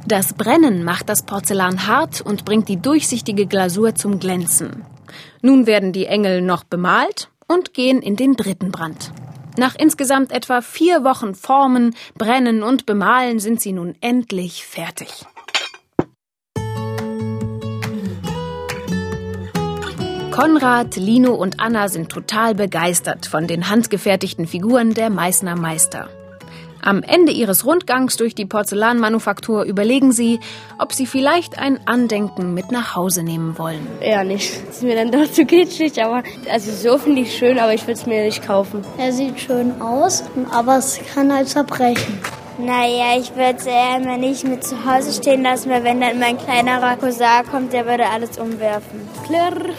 Das 0.06 0.34
Brennen 0.34 0.84
macht 0.84 1.08
das 1.08 1.24
Porzellan 1.24 1.88
hart 1.88 2.20
und 2.20 2.44
bringt 2.44 2.68
die 2.68 2.82
durchsichtige 2.82 3.46
Glasur 3.46 3.96
zum 3.96 4.20
Glänzen. 4.20 4.84
Nun 5.42 5.66
werden 5.66 5.94
die 5.94 6.08
Engel 6.08 6.42
noch 6.42 6.66
bemalt 6.66 7.30
und 7.48 7.74
gehen 7.74 8.02
in 8.02 8.18
den 8.18 8.36
dritten 8.36 8.72
Brand. 8.72 9.14
Nach 9.58 9.76
insgesamt 9.76 10.32
etwa 10.32 10.62
vier 10.62 11.04
Wochen 11.04 11.36
Formen, 11.36 11.96
Brennen 12.18 12.64
und 12.64 12.86
Bemalen 12.86 13.40
sind 13.40 13.62
sie 13.62 13.72
nun 13.72 13.96
endlich 14.02 14.66
fertig. 14.66 15.26
Konrad, 20.32 20.96
Lino 20.96 21.34
und 21.36 21.60
Anna 21.60 21.88
sind 21.88 22.10
total 22.10 22.56
begeistert 22.56 23.28
von 23.28 23.48
den 23.48 23.70
handgefertigten 23.70 24.48
Figuren 24.48 24.96
der 24.96 25.12
Meißner 25.12 25.56
Meister. 25.56 26.10
Am 26.86 27.02
Ende 27.02 27.32
ihres 27.32 27.66
Rundgangs 27.66 28.18
durch 28.18 28.36
die 28.36 28.46
Porzellanmanufaktur 28.46 29.64
überlegen 29.64 30.12
sie, 30.12 30.42
ob 30.78 30.92
sie 30.92 31.06
vielleicht 31.06 31.58
ein 31.58 31.80
Andenken 31.88 32.54
mit 32.54 32.74
nach 32.74 32.94
Hause 32.94 33.24
nehmen 33.24 33.58
wollen. 33.58 33.88
Eher 34.02 34.26
nicht. 34.26 34.68
Das 34.68 34.78
ist 34.78 34.84
mir 34.84 34.98
dann 34.98 35.10
doch 35.10 35.32
zu 35.32 35.46
kitschig, 35.46 36.04
aber 36.04 36.24
also 36.52 36.72
so 36.74 36.98
finde 36.98 37.22
ich 37.22 37.38
schön, 37.38 37.58
aber 37.58 37.74
ich 37.74 37.84
würde 37.84 37.94
es 37.94 38.06
mir 38.06 38.26
nicht 38.26 38.46
kaufen. 38.46 38.84
Er 38.98 39.14
sieht 39.14 39.40
schön 39.40 39.82
aus, 39.82 40.26
aber 40.52 40.78
es 40.78 41.00
kann 41.14 41.34
halt 41.34 41.48
zerbrechen. 41.48 42.20
Naja, 42.58 43.18
ich 43.18 43.34
würde 43.34 43.56
es 43.60 43.66
eher 43.66 44.02
immer 44.02 44.18
nicht 44.18 44.44
mit 44.44 44.66
zu 44.66 44.84
Hause 44.86 45.14
stehen 45.14 45.42
lassen, 45.42 45.70
weil 45.70 45.86
wenn 45.86 46.02
dann 46.02 46.20
mein 46.20 46.38
kleinerer 46.38 46.98
Cousin 46.98 47.50
kommt, 47.50 47.72
der 47.72 47.86
würde 47.86 48.10
alles 48.10 48.38
umwerfen. 48.38 49.08
Klirr. 49.26 49.74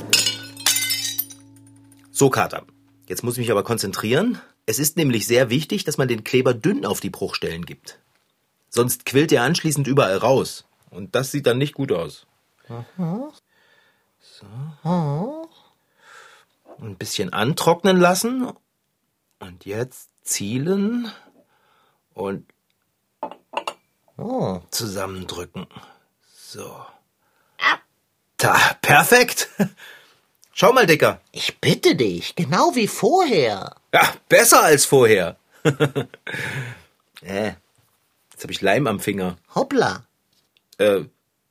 So, 2.13 2.31
Kater. 2.31 2.63
Jetzt 3.07 3.23
muss 3.23 3.35
ich 3.35 3.41
mich 3.41 3.51
aber 3.51 3.63
konzentrieren. 3.63 4.41
Es 4.67 4.79
ist 4.79 4.97
nämlich 4.97 5.27
sehr 5.27 5.51
wichtig, 5.51 5.85
dass 5.85 5.99
man 5.99 6.09
den 6.09 6.25
Kleber 6.25 6.55
dünn 6.55 6.87
auf 6.87 7.01
die 7.01 7.11
Bruchstellen 7.11 7.67
gibt. 7.67 7.99
Sonst 8.71 9.05
quillt 9.05 9.31
er 9.33 9.43
anschließend 9.43 9.87
überall 9.87 10.17
raus. 10.17 10.65
Und 10.91 11.15
das 11.15 11.31
sieht 11.31 11.47
dann 11.47 11.59
nicht 11.59 11.75
gut 11.75 11.93
aus. 11.93 12.27
So. 14.19 14.47
Ein 16.81 16.97
bisschen 16.97 17.33
antrocknen 17.33 17.99
lassen. 17.99 18.51
Und 19.39 19.65
jetzt 19.67 20.11
zielen 20.23 21.11
und 22.15 22.47
zusammendrücken. 24.71 25.67
So. 26.35 26.85
Da, 28.37 28.59
perfekt. 28.81 29.49
Schau 30.53 30.73
mal, 30.73 30.87
Dicker. 30.87 31.21
Ich 31.33 31.61
bitte 31.61 31.97
dich, 31.97 32.35
genau 32.37 32.75
wie 32.75 32.87
vorher. 32.87 33.75
Ja, 33.95 34.13
besser 34.29 34.63
als 34.65 34.85
vorher. 34.87 35.37
äh, 37.23 37.53
jetzt 38.33 38.43
habe 38.43 38.51
ich 38.53 38.61
Leim 38.61 38.89
am 38.89 38.99
Finger. 38.99 39.37
Hoppla. 39.55 40.03
Äh, 40.79 41.03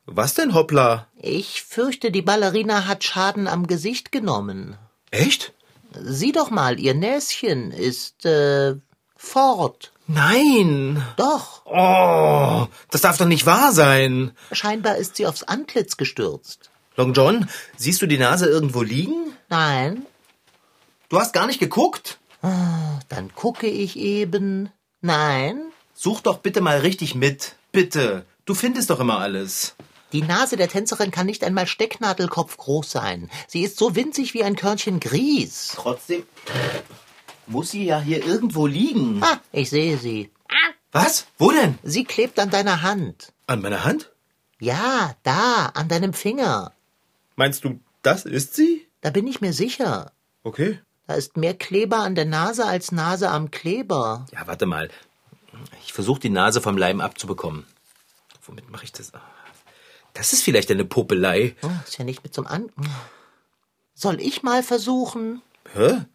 was 0.05 0.33
denn, 0.33 0.53
hoppla? 0.53 1.07
Ich 1.15 1.63
fürchte, 1.63 2.11
die 2.11 2.21
Ballerina 2.21 2.85
hat 2.85 3.05
Schaden 3.05 3.47
am 3.47 3.65
Gesicht 3.65 4.11
genommen. 4.11 4.75
Echt? 5.09 5.53
Sieh 5.97 6.33
doch 6.33 6.49
mal, 6.49 6.79
ihr 6.81 6.93
Näschen 6.93 7.71
ist, 7.71 8.25
äh, 8.25 8.75
fort. 9.15 9.93
Nein. 10.07 11.01
Doch, 11.15 11.61
Oh, 11.65 12.67
das 12.91 12.99
darf 13.01 13.17
doch 13.17 13.25
nicht 13.25 13.45
wahr 13.45 13.71
sein. 13.71 14.31
scheinbar 14.51 14.97
ist 14.97 15.15
sie 15.15 15.25
aufs 15.27 15.43
Antlitz 15.43 15.95
gestürzt. 15.95 16.69
Long 16.97 17.13
John, 17.13 17.47
siehst 17.77 18.01
du 18.01 18.05
die 18.05 18.17
Nase 18.17 18.47
irgendwo 18.49 18.81
liegen? 18.81 19.31
Nein, 19.47 20.05
Du 21.09 21.19
hast 21.19 21.31
gar 21.31 21.45
nicht 21.47 21.59
geguckt? 21.59 22.17
Dann 22.43 23.33
gucke 23.35 23.67
ich 23.67 23.97
eben. 23.97 24.69
Nein, 25.01 25.61
Such 25.95 26.21
doch 26.21 26.39
bitte 26.39 26.59
mal 26.61 26.79
richtig 26.79 27.15
mit. 27.15 27.55
Bitte. 27.71 28.25
Du 28.45 28.53
findest 28.55 28.89
doch 28.89 28.99
immer 28.99 29.19
alles. 29.19 29.75
die 30.11 30.21
Nase 30.21 30.57
der 30.57 30.67
Tänzerin 30.67 31.11
kann 31.11 31.25
nicht 31.27 31.43
einmal 31.43 31.65
Stecknadelkopf 31.67 32.57
groß 32.57 32.91
sein. 32.91 33.29
Sie 33.47 33.61
ist 33.63 33.77
so 33.77 33.95
winzig 33.95 34.33
wie 34.33 34.43
ein 34.43 34.55
Körnchen 34.55 34.99
Grieß. 34.99 35.73
Trotzdem 35.75 36.23
muss 37.47 37.71
sie 37.71 37.85
ja 37.85 37.99
hier 37.99 38.25
irgendwo 38.25 38.67
liegen. 38.67 39.21
Ah, 39.23 39.39
ich 39.51 39.69
sehe 39.69 39.97
sie. 39.97 40.29
Was? 40.91 41.25
Wo 41.37 41.51
denn? 41.51 41.77
Sie 41.83 42.03
klebt 42.03 42.39
an 42.39 42.49
deiner 42.49 42.81
Hand. 42.81 43.33
An 43.47 43.61
meiner 43.61 43.83
Hand? 43.85 44.11
Ja, 44.59 45.15
da, 45.23 45.71
an 45.73 45.87
deinem 45.87 46.13
Finger. 46.13 46.73
Meinst 47.35 47.63
du, 47.63 47.79
das 48.01 48.25
ist 48.25 48.55
sie? 48.55 48.85
Da 49.01 49.09
bin 49.09 49.25
ich 49.27 49.41
mir 49.41 49.53
sicher. 49.53 50.11
Okay. 50.43 50.79
Da 51.07 51.15
ist 51.15 51.35
mehr 51.37 51.53
Kleber 51.53 51.97
an 51.99 52.15
der 52.15 52.25
Nase 52.25 52.65
als 52.65 52.91
Nase 52.91 53.29
am 53.29 53.51
Kleber. 53.51 54.25
Ja, 54.31 54.47
warte 54.47 54.65
mal. 54.65 54.89
Ich 55.85 55.93
versuche 55.93 56.19
die 56.21 56.29
Nase 56.29 56.61
vom 56.61 56.77
Leim 56.77 57.01
abzubekommen. 57.01 57.65
Womit 58.45 58.69
mache 58.69 58.85
ich 58.85 58.91
das? 58.91 59.11
Das 60.13 60.33
ist 60.33 60.43
vielleicht 60.43 60.69
eine 60.71 60.85
Popelei. 60.85 61.55
Oh, 61.61 61.69
ist 61.85 61.97
ja 61.97 62.05
nicht 62.05 62.23
mit 62.23 62.33
zum 62.33 62.47
An. 62.47 62.71
Soll 63.93 64.19
ich 64.21 64.43
mal 64.43 64.63
versuchen? 64.63 65.41
Hä? 65.73 66.05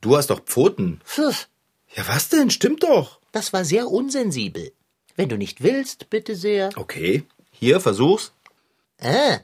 Du 0.00 0.16
hast 0.16 0.30
doch 0.30 0.40
Pfoten. 0.40 1.00
Pfiff, 1.04 1.48
Ja, 1.94 2.06
was 2.08 2.28
denn? 2.28 2.50
Stimmt 2.50 2.82
doch. 2.82 3.20
das 3.32 3.52
war 3.52 3.64
sehr 3.64 3.88
unsensibel. 3.88 4.72
Wenn 5.14 5.28
du 5.28 5.36
nicht 5.36 5.62
willst, 5.62 6.10
bitte 6.10 6.34
sehr. 6.36 6.70
Okay. 6.76 7.24
Hier, 7.50 7.80
versuch's. 7.80 8.32
Äh, 8.98 9.38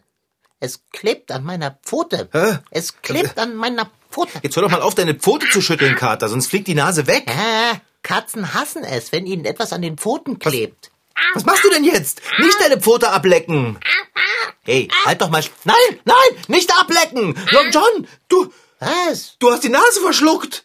es 0.61 0.83
klebt 0.93 1.31
an 1.31 1.45
meiner 1.45 1.71
Pfote. 1.83 2.29
Hä? 2.33 2.59
Es 2.71 3.01
klebt 3.03 3.39
an 3.39 3.55
meiner 3.55 3.91
Pfote. 4.27 4.41
Jetzt 4.43 4.57
hör 4.57 4.63
doch 4.63 4.71
mal 4.71 4.83
auf, 4.83 4.95
deine 4.95 5.15
Pfote 5.15 5.49
zu 5.51 5.61
schütteln, 5.61 5.95
Kater, 5.97 6.29
sonst 6.29 6.49
fliegt 6.49 6.67
die 6.69 6.75
Nase 6.75 7.07
weg. 7.07 7.25
Äh, 7.27 7.77
Katzen 8.03 8.55
hassen 8.55 8.85
es, 8.85 9.13
wenn 9.13 9.27
ihnen 9.27 9.45
etwas 9.45 9.73
an 9.73 9.83
den 9.83 9.97
Pfoten 9.99 10.39
klebt. 10.39 10.91
Was 11.35 11.45
machst 11.45 11.65
du 11.65 11.71
denn 11.71 11.85
jetzt? 11.85 12.21
Nicht 12.39 12.61
deine 12.61 12.81
Pfote 12.81 13.11
ablecken. 13.11 13.79
Hey, 14.65 14.89
halt 15.05 15.21
doch 15.21 15.31
mal. 15.31 15.41
sch- 15.41 15.51
Nein, 15.65 16.01
nein, 16.05 16.17
nicht 16.49 16.73
ablecken. 16.79 17.35
Long 17.51 17.71
John, 17.71 18.07
du, 18.29 18.53
Was? 18.79 19.35
du 19.39 19.51
hast 19.51 19.65
die 19.65 19.69
Nase 19.69 20.01
verschluckt. 20.01 20.65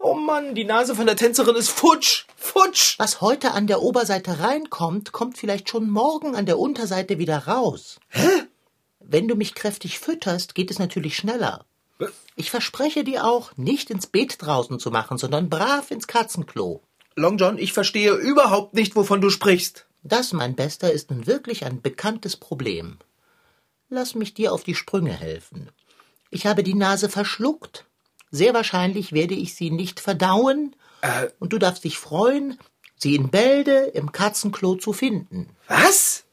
Oh 0.00 0.14
Mann, 0.14 0.54
die 0.54 0.64
Nase 0.64 0.94
von 0.94 1.06
der 1.06 1.16
Tänzerin 1.16 1.56
ist 1.56 1.70
futsch, 1.70 2.24
futsch. 2.36 2.96
Was 2.98 3.20
heute 3.20 3.52
an 3.52 3.66
der 3.66 3.82
Oberseite 3.82 4.38
reinkommt, 4.40 5.10
kommt 5.12 5.38
vielleicht 5.38 5.68
schon 5.70 5.90
morgen 5.90 6.36
an 6.36 6.46
der 6.46 6.58
Unterseite 6.58 7.18
wieder 7.18 7.46
raus. 7.48 7.98
Hä? 8.08 8.28
Wenn 9.00 9.26
du 9.26 9.34
mich 9.34 9.54
kräftig 9.54 9.98
fütterst, 9.98 10.54
geht 10.54 10.70
es 10.70 10.78
natürlich 10.78 11.16
schneller. 11.16 11.64
Ich 12.36 12.50
verspreche 12.50 13.02
dir 13.04 13.24
auch, 13.24 13.56
nicht 13.56 13.90
ins 13.90 14.06
Beet 14.06 14.36
draußen 14.40 14.78
zu 14.78 14.90
machen, 14.90 15.18
sondern 15.18 15.50
brav 15.50 15.90
ins 15.90 16.06
Katzenklo. 16.06 16.82
Long 17.16 17.36
John, 17.38 17.58
ich 17.58 17.72
verstehe 17.72 18.14
überhaupt 18.14 18.74
nicht, 18.74 18.94
wovon 18.94 19.20
du 19.20 19.30
sprichst. 19.30 19.86
Das, 20.04 20.32
mein 20.32 20.54
Bester, 20.54 20.92
ist 20.92 21.10
nun 21.10 21.26
wirklich 21.26 21.64
ein 21.64 21.82
bekanntes 21.82 22.36
Problem. 22.36 22.98
Lass 23.88 24.14
mich 24.14 24.34
dir 24.34 24.52
auf 24.52 24.62
die 24.62 24.76
Sprünge 24.76 25.12
helfen. 25.12 25.70
Ich 26.30 26.46
habe 26.46 26.62
die 26.62 26.74
Nase 26.74 27.08
verschluckt. 27.08 27.86
Sehr 28.30 28.54
wahrscheinlich 28.54 29.12
werde 29.12 29.34
ich 29.34 29.54
sie 29.54 29.70
nicht 29.70 29.98
verdauen. 29.98 30.76
Und 31.40 31.52
du 31.52 31.58
darfst 31.58 31.84
dich 31.84 31.98
freuen, 31.98 32.58
sie 32.96 33.16
in 33.16 33.30
Bälde 33.30 33.78
im 33.94 34.12
Katzenklo 34.12 34.76
zu 34.76 34.92
finden. 34.92 35.48
Was? 35.66 36.24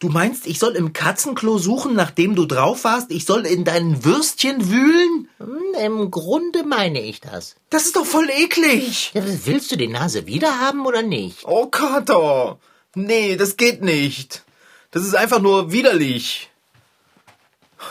Du 0.00 0.08
meinst, 0.08 0.46
ich 0.46 0.58
soll 0.58 0.76
im 0.76 0.94
Katzenklo 0.94 1.58
suchen, 1.58 1.94
nachdem 1.94 2.34
du 2.34 2.46
drauf 2.46 2.84
warst? 2.84 3.10
Ich 3.10 3.26
soll 3.26 3.44
in 3.44 3.64
deinen 3.64 4.02
Würstchen 4.02 4.70
wühlen? 4.70 5.28
Hm, 5.36 5.74
Im 5.78 6.10
Grunde 6.10 6.64
meine 6.64 7.02
ich 7.02 7.20
das. 7.20 7.56
Das 7.68 7.84
ist 7.84 7.96
doch 7.96 8.06
voll 8.06 8.30
eklig. 8.30 9.10
Ja, 9.12 9.22
willst 9.44 9.70
du 9.70 9.76
die 9.76 9.88
Nase 9.88 10.26
wieder 10.26 10.58
haben 10.58 10.86
oder 10.86 11.02
nicht? 11.02 11.44
Oh, 11.44 11.66
Kater. 11.66 12.58
Nee, 12.94 13.36
das 13.36 13.58
geht 13.58 13.82
nicht. 13.82 14.42
Das 14.90 15.04
ist 15.04 15.14
einfach 15.14 15.38
nur 15.38 15.70
widerlich. 15.70 16.50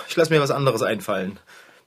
Ich 0.07 0.15
lass 0.15 0.31
mir 0.31 0.41
was 0.41 0.51
anderes 0.51 0.81
einfallen. 0.81 1.39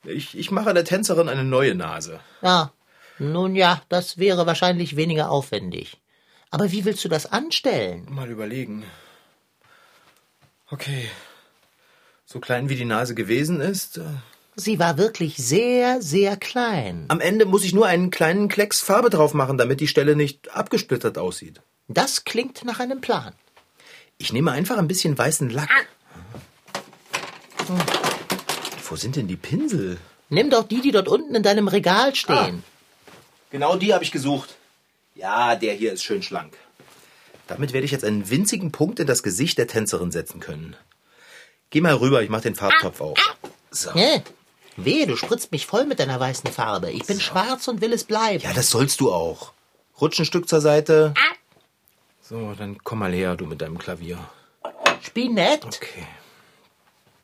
Ich, 0.04 0.38
ich 0.38 0.52
mache 0.52 0.72
der 0.72 0.84
Tänzerin 0.84 1.28
eine 1.28 1.44
neue 1.44 1.74
Nase. 1.74 2.20
Ja, 2.42 2.72
nun 3.18 3.56
ja, 3.56 3.82
das 3.88 4.18
wäre 4.18 4.46
wahrscheinlich 4.46 4.94
weniger 4.94 5.30
aufwendig. 5.32 5.96
Aber 6.50 6.70
wie 6.70 6.84
willst 6.84 7.04
du 7.04 7.08
das 7.08 7.26
anstellen? 7.26 8.06
Mal 8.08 8.30
überlegen. 8.30 8.84
Okay. 10.72 11.10
So 12.24 12.40
klein 12.40 12.70
wie 12.70 12.76
die 12.76 12.86
Nase 12.86 13.14
gewesen 13.14 13.60
ist. 13.60 13.98
äh, 13.98 14.04
Sie 14.56 14.78
war 14.78 14.96
wirklich 14.96 15.36
sehr, 15.36 16.00
sehr 16.00 16.38
klein. 16.38 17.04
Am 17.08 17.20
Ende 17.20 17.44
muss 17.44 17.62
ich 17.64 17.74
nur 17.74 17.86
einen 17.86 18.10
kleinen 18.10 18.48
Klecks 18.48 18.80
Farbe 18.80 19.10
drauf 19.10 19.34
machen, 19.34 19.58
damit 19.58 19.80
die 19.80 19.86
Stelle 19.86 20.16
nicht 20.16 20.50
abgesplittert 20.56 21.18
aussieht. 21.18 21.60
Das 21.88 22.24
klingt 22.24 22.64
nach 22.64 22.80
einem 22.80 23.02
Plan. 23.02 23.34
Ich 24.16 24.32
nehme 24.32 24.52
einfach 24.52 24.78
ein 24.78 24.88
bisschen 24.88 25.16
weißen 25.18 25.50
Lack. 25.50 25.88
Wo 28.88 28.96
sind 28.96 29.16
denn 29.16 29.28
die 29.28 29.36
Pinsel? 29.36 29.98
Nimm 30.30 30.48
doch 30.48 30.66
die, 30.66 30.80
die 30.80 30.90
dort 30.90 31.08
unten 31.08 31.34
in 31.34 31.42
deinem 31.42 31.68
Regal 31.68 32.14
stehen. 32.14 32.64
Genau 33.50 33.76
die 33.76 33.92
habe 33.92 34.04
ich 34.04 34.12
gesucht. 34.12 34.56
Ja, 35.14 35.54
der 35.54 35.74
hier 35.74 35.92
ist 35.92 36.02
schön 36.02 36.22
schlank. 36.22 36.56
Damit 37.46 37.72
werde 37.72 37.84
ich 37.84 37.90
jetzt 37.90 38.04
einen 38.04 38.30
winzigen 38.30 38.72
Punkt 38.72 39.00
in 39.00 39.06
das 39.06 39.22
Gesicht 39.22 39.58
der 39.58 39.66
Tänzerin 39.66 40.10
setzen 40.10 40.40
können. 40.40 40.76
Geh 41.70 41.80
mal 41.80 41.94
rüber, 41.94 42.22
ich 42.22 42.30
mach 42.30 42.40
den 42.40 42.54
Farbtopf 42.54 43.00
auf. 43.00 43.18
So. 43.70 43.94
Hä? 43.94 44.22
Wehe, 44.76 45.06
du 45.06 45.16
spritzt 45.16 45.52
mich 45.52 45.66
voll 45.66 45.84
mit 45.84 46.00
deiner 46.00 46.18
weißen 46.18 46.50
Farbe. 46.50 46.90
Ich 46.90 47.06
bin 47.06 47.20
schwarz 47.20 47.68
und 47.68 47.80
will 47.80 47.92
es 47.92 48.04
bleiben. 48.04 48.42
Ja, 48.42 48.52
das 48.52 48.70
sollst 48.70 49.00
du 49.00 49.12
auch. 49.12 49.52
Rutsch 50.00 50.18
ein 50.18 50.24
Stück 50.24 50.48
zur 50.48 50.60
Seite. 50.60 51.14
So, 52.20 52.54
dann 52.54 52.78
komm 52.82 53.00
mal 53.00 53.12
her, 53.12 53.36
du 53.36 53.46
mit 53.46 53.60
deinem 53.60 53.78
Klavier. 53.78 54.18
Spinett? 55.02 55.64
Okay. 55.64 56.06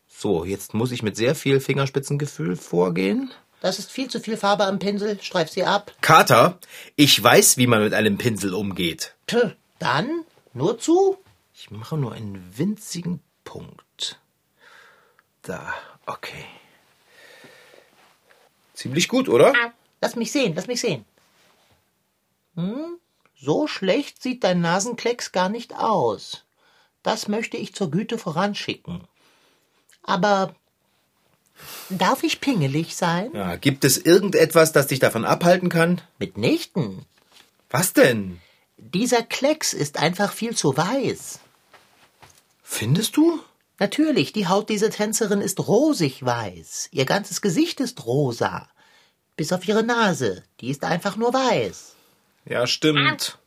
So, 0.07 0.45
jetzt 0.45 0.73
muss 0.73 0.91
ich 0.91 1.01
mit 1.01 1.15
sehr 1.15 1.33
viel 1.33 1.59
Fingerspitzengefühl 1.59 2.55
vorgehen. 2.55 3.31
Das 3.61 3.79
ist 3.79 3.91
viel 3.91 4.09
zu 4.09 4.19
viel 4.19 4.37
Farbe 4.37 4.65
am 4.65 4.79
Pinsel. 4.79 5.17
Streif 5.21 5.49
sie 5.49 5.63
ab. 5.63 5.91
Kater, 6.01 6.59
ich 6.95 7.21
weiß, 7.21 7.57
wie 7.57 7.67
man 7.67 7.83
mit 7.83 7.93
einem 7.93 8.17
Pinsel 8.17 8.53
umgeht. 8.53 9.15
Tö, 9.27 9.51
dann 9.79 10.23
nur 10.53 10.77
zu. 10.77 11.17
Ich 11.53 11.71
mache 11.71 11.97
nur 11.97 12.13
einen 12.13 12.57
winzigen 12.57 13.21
Punkt. 13.43 14.19
Da, 15.41 15.73
okay. 16.05 16.45
Ziemlich 18.73 19.07
gut, 19.07 19.27
oder? 19.27 19.53
Lass 20.01 20.15
mich 20.15 20.31
sehen, 20.31 20.53
lass 20.55 20.67
mich 20.67 20.79
sehen. 20.79 21.05
Hm? 22.55 22.97
So 23.35 23.67
schlecht 23.67 24.21
sieht 24.21 24.43
dein 24.43 24.61
Nasenklecks 24.61 25.31
gar 25.31 25.49
nicht 25.49 25.75
aus. 25.75 26.43
Das 27.03 27.27
möchte 27.27 27.57
ich 27.57 27.73
zur 27.73 27.89
Güte 27.89 28.17
voranschicken. 28.17 29.07
Aber 30.03 30.55
darf 31.89 32.23
ich 32.23 32.41
pingelig 32.41 32.95
sein? 32.95 33.31
Ja, 33.33 33.55
gibt 33.55 33.85
es 33.85 33.97
irgendetwas, 33.97 34.71
das 34.71 34.87
dich 34.87 34.99
davon 34.99 35.25
abhalten 35.25 35.69
kann? 35.69 36.01
Mitnichten. 36.17 37.05
Was 37.69 37.93
denn? 37.93 38.41
Dieser 38.81 39.21
Klecks 39.23 39.73
ist 39.73 39.97
einfach 39.97 40.31
viel 40.31 40.55
zu 40.55 40.75
weiß. 40.75 41.39
Findest 42.63 43.17
du? 43.17 43.39
Natürlich, 43.77 44.33
die 44.33 44.47
Haut 44.47 44.69
dieser 44.69 44.89
Tänzerin 44.89 45.41
ist 45.41 45.59
rosig 45.67 46.25
weiß. 46.25 46.89
Ihr 46.91 47.05
ganzes 47.05 47.41
Gesicht 47.41 47.79
ist 47.81 48.05
rosa. 48.05 48.67
Bis 49.35 49.53
auf 49.53 49.67
ihre 49.67 49.83
Nase. 49.83 50.43
Die 50.59 50.69
ist 50.69 50.83
einfach 50.83 51.17
nur 51.17 51.33
weiß. 51.33 51.95
Ja, 52.45 52.67
stimmt. 52.67 53.37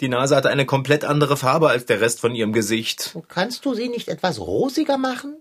Die 0.00 0.08
Nase 0.08 0.34
hat 0.36 0.46
eine 0.46 0.66
komplett 0.66 1.04
andere 1.04 1.36
Farbe 1.36 1.68
als 1.68 1.86
der 1.86 2.00
Rest 2.00 2.20
von 2.20 2.34
ihrem 2.34 2.52
Gesicht. 2.52 3.16
Kannst 3.28 3.64
du 3.64 3.74
sie 3.74 3.88
nicht 3.88 4.08
etwas 4.08 4.40
rosiger 4.40 4.98
machen? 4.98 5.36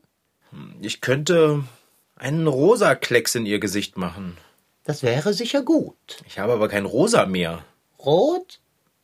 Ich 0.82 1.02
könnte 1.02 1.64
einen 2.16 2.48
rosa 2.48 2.96
Klecks 2.96 3.34
in 3.36 3.46
ihr 3.46 3.60
Gesicht 3.60 3.98
machen. 3.98 4.38
Das 4.84 5.04
wäre 5.04 5.34
sicher 5.34 5.62
gut. 5.64 5.96
Ich 6.28 6.38
habe 6.40 6.54
aber 6.54 6.68
kein 6.68 6.86
Rosa 6.86 7.26
mehr. 7.26 7.64
Rot? 8.00 8.60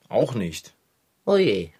Auch 0.10 0.34
nicht. 0.34 0.74
Oje. 1.26 1.72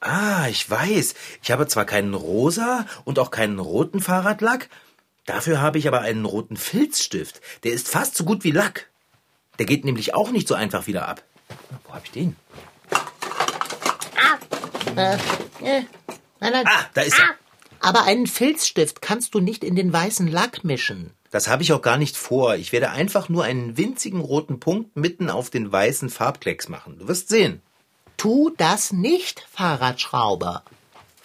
Ah, 0.00 0.46
ich 0.48 0.70
weiß. 0.70 1.14
Ich 1.42 1.50
habe 1.50 1.66
zwar 1.66 1.84
keinen 1.84 2.14
rosa 2.14 2.86
und 3.04 3.18
auch 3.18 3.30
keinen 3.30 3.58
roten 3.58 4.00
Fahrradlack, 4.00 4.68
dafür 5.26 5.60
habe 5.60 5.78
ich 5.78 5.88
aber 5.88 6.02
einen 6.02 6.24
roten 6.24 6.56
Filzstift. 6.56 7.40
Der 7.64 7.72
ist 7.72 7.88
fast 7.88 8.14
so 8.14 8.24
gut 8.24 8.44
wie 8.44 8.52
Lack. 8.52 8.88
Der 9.58 9.66
geht 9.66 9.84
nämlich 9.84 10.14
auch 10.14 10.30
nicht 10.30 10.46
so 10.46 10.54
einfach 10.54 10.86
wieder 10.86 11.08
ab. 11.08 11.24
Wo 11.86 11.94
habe 11.94 12.04
ich 12.04 12.12
den? 12.12 12.36
Äh, 14.96 15.14
äh, 15.62 15.82
nein, 16.40 16.52
nein. 16.52 16.64
Ah, 16.66 16.86
da 16.94 17.02
ist 17.02 17.18
er. 17.18 17.34
Aber 17.80 18.04
einen 18.04 18.26
Filzstift 18.26 19.00
kannst 19.00 19.34
du 19.34 19.40
nicht 19.40 19.64
in 19.64 19.76
den 19.76 19.92
weißen 19.92 20.28
Lack 20.28 20.64
mischen. 20.64 21.12
Das 21.30 21.48
habe 21.48 21.62
ich 21.62 21.72
auch 21.72 21.82
gar 21.82 21.98
nicht 21.98 22.16
vor. 22.16 22.56
Ich 22.56 22.72
werde 22.72 22.90
einfach 22.90 23.28
nur 23.28 23.44
einen 23.44 23.76
winzigen 23.76 24.20
roten 24.20 24.60
Punkt 24.60 24.96
mitten 24.96 25.30
auf 25.30 25.50
den 25.50 25.70
weißen 25.70 26.10
Farbklecks 26.10 26.68
machen. 26.68 26.98
Du 26.98 27.08
wirst 27.08 27.28
sehen. 27.28 27.62
Tu 28.18 28.52
das 28.56 28.92
nicht, 28.92 29.46
Fahrradschrauber. 29.50 30.62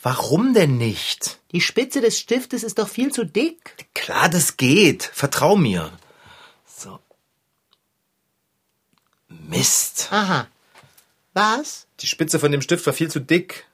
Warum 0.01 0.53
denn 0.53 0.77
nicht? 0.77 1.39
Die 1.51 1.59
Spitze 1.59 2.01
des 2.01 2.19
Stiftes 2.19 2.63
ist 2.63 2.77
doch 2.77 2.87
viel 2.87 3.11
zu 3.11 3.25
dick. 3.25 3.87
Klar, 3.93 4.29
das 4.29 4.57
geht. 4.57 5.03
Vertrau 5.03 5.55
mir. 5.55 5.91
So. 6.65 6.99
Mist. 9.27 10.07
Aha. 10.11 10.47
Was? 11.33 11.87
Die 11.99 12.07
Spitze 12.07 12.39
von 12.39 12.51
dem 12.51 12.61
Stift 12.61 12.85
war 12.85 12.93
viel 12.93 13.09
zu 13.09 13.19
dick. 13.19 13.65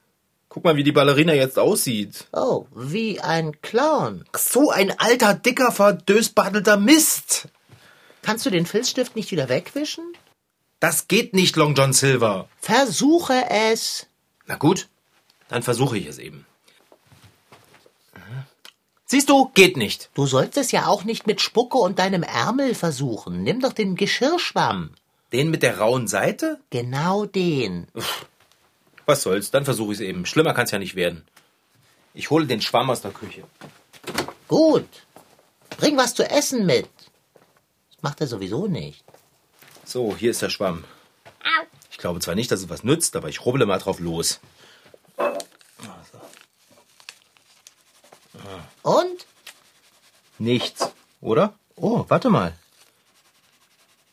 Guck 0.48 0.64
mal, 0.64 0.76
wie 0.76 0.82
die 0.84 0.92
Ballerina 0.92 1.34
jetzt 1.34 1.58
aussieht. 1.58 2.26
Oh, 2.32 2.66
wie 2.74 3.20
ein 3.20 3.60
Clown. 3.60 4.24
So 4.36 4.70
ein 4.70 4.98
alter, 4.98 5.34
dicker, 5.34 5.70
verdösbadelter 5.72 6.76
Mist. 6.76 7.48
Kannst 8.22 8.46
du 8.46 8.50
den 8.50 8.66
Filzstift 8.66 9.14
nicht 9.14 9.30
wieder 9.30 9.48
wegwischen? 9.48 10.04
Das 10.80 11.08
geht 11.08 11.34
nicht, 11.34 11.56
Long 11.56 11.74
John 11.74 11.92
Silver. 11.92 12.48
Versuche 12.58 13.44
es. 13.50 14.06
Na 14.46 14.56
gut, 14.56 14.88
dann 15.48 15.62
versuche 15.62 15.98
ich 15.98 16.06
es 16.06 16.18
eben. 16.18 16.46
Siehst 19.04 19.28
du, 19.28 19.50
geht 19.54 19.76
nicht. 19.76 20.08
Du 20.14 20.24
sollst 20.24 20.56
es 20.56 20.70
ja 20.70 20.86
auch 20.86 21.04
nicht 21.04 21.26
mit 21.26 21.40
Spucke 21.40 21.78
und 21.78 21.98
deinem 21.98 22.22
Ärmel 22.22 22.74
versuchen. 22.74 23.42
Nimm 23.42 23.60
doch 23.60 23.72
den 23.72 23.96
Geschirrschwamm. 23.96 24.94
Den 25.32 25.50
mit 25.50 25.62
der 25.62 25.78
rauen 25.78 26.06
Seite? 26.06 26.60
Genau 26.70 27.26
den. 27.26 27.88
Was 29.06 29.22
soll's, 29.22 29.50
dann 29.50 29.64
versuche 29.64 29.92
ich 29.92 29.98
es 29.98 30.04
eben. 30.06 30.26
Schlimmer 30.26 30.54
kann's 30.54 30.70
ja 30.70 30.78
nicht 30.78 30.94
werden. 30.94 31.24
Ich 32.14 32.30
hole 32.30 32.46
den 32.46 32.60
Schwamm 32.60 32.88
aus 32.88 33.02
der 33.02 33.10
Küche. 33.10 33.42
Gut. 34.46 34.88
Bring 35.76 35.96
was 35.96 36.14
zu 36.14 36.28
essen 36.28 36.64
mit. 36.64 36.88
Das 37.92 38.02
macht 38.02 38.20
er 38.20 38.28
sowieso 38.28 38.66
nicht. 38.68 39.04
So, 39.90 40.16
hier 40.16 40.30
ist 40.30 40.40
der 40.40 40.50
Schwamm. 40.50 40.84
Ich 41.90 41.98
glaube 41.98 42.20
zwar 42.20 42.36
nicht, 42.36 42.52
dass 42.52 42.60
es 42.60 42.68
was 42.68 42.84
nützt, 42.84 43.16
aber 43.16 43.28
ich 43.28 43.44
rubbele 43.44 43.66
mal 43.66 43.78
drauf 43.78 43.98
los. 43.98 44.38
Und? 48.82 49.26
Nichts, 50.38 50.92
oder? 51.20 51.54
Oh, 51.74 52.04
warte 52.06 52.30
mal. 52.30 52.52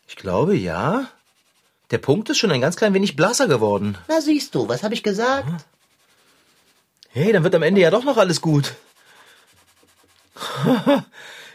Ich 0.08 0.16
glaube, 0.16 0.56
ja. 0.56 1.06
Der 1.92 1.98
Punkt 1.98 2.28
ist 2.28 2.38
schon 2.38 2.50
ein 2.50 2.60
ganz 2.60 2.74
klein 2.74 2.92
wenig 2.92 3.14
blasser 3.14 3.46
geworden. 3.46 3.96
Na 4.08 4.20
siehst 4.20 4.56
du, 4.56 4.68
was 4.68 4.82
habe 4.82 4.94
ich 4.94 5.04
gesagt? 5.04 5.64
Hey, 7.10 7.32
dann 7.32 7.44
wird 7.44 7.54
am 7.54 7.62
Ende 7.62 7.82
ja 7.82 7.92
doch 7.92 8.02
noch 8.02 8.16
alles 8.16 8.40
gut. 8.40 8.74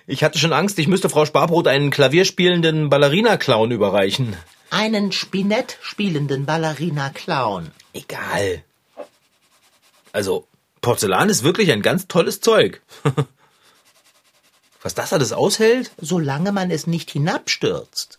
Ich 0.05 0.23
hatte 0.23 0.37
schon 0.37 0.51
Angst, 0.51 0.77
ich 0.79 0.87
müsste 0.87 1.09
Frau 1.09 1.25
Sparbrot 1.25 1.67
einen 1.67 1.89
klavierspielenden 1.89 2.89
Ballerina-Clown 2.89 3.71
überreichen. 3.71 4.35
Einen 4.69 5.13
Spinett 5.13 5.77
spielenden 5.81 6.45
Ballerina-Clown. 6.45 7.71
Egal. 7.93 8.63
Also, 10.11 10.45
Porzellan 10.81 11.29
ist 11.29 11.43
wirklich 11.43 11.71
ein 11.71 11.81
ganz 11.81 12.07
tolles 12.07 12.41
Zeug. 12.41 12.81
Was 14.81 14.93
das 14.93 15.13
alles 15.13 15.31
aushält? 15.31 15.91
Solange 16.01 16.51
man 16.51 16.69
es 16.69 16.85
nicht 16.85 17.09
hinabstürzt. 17.11 18.17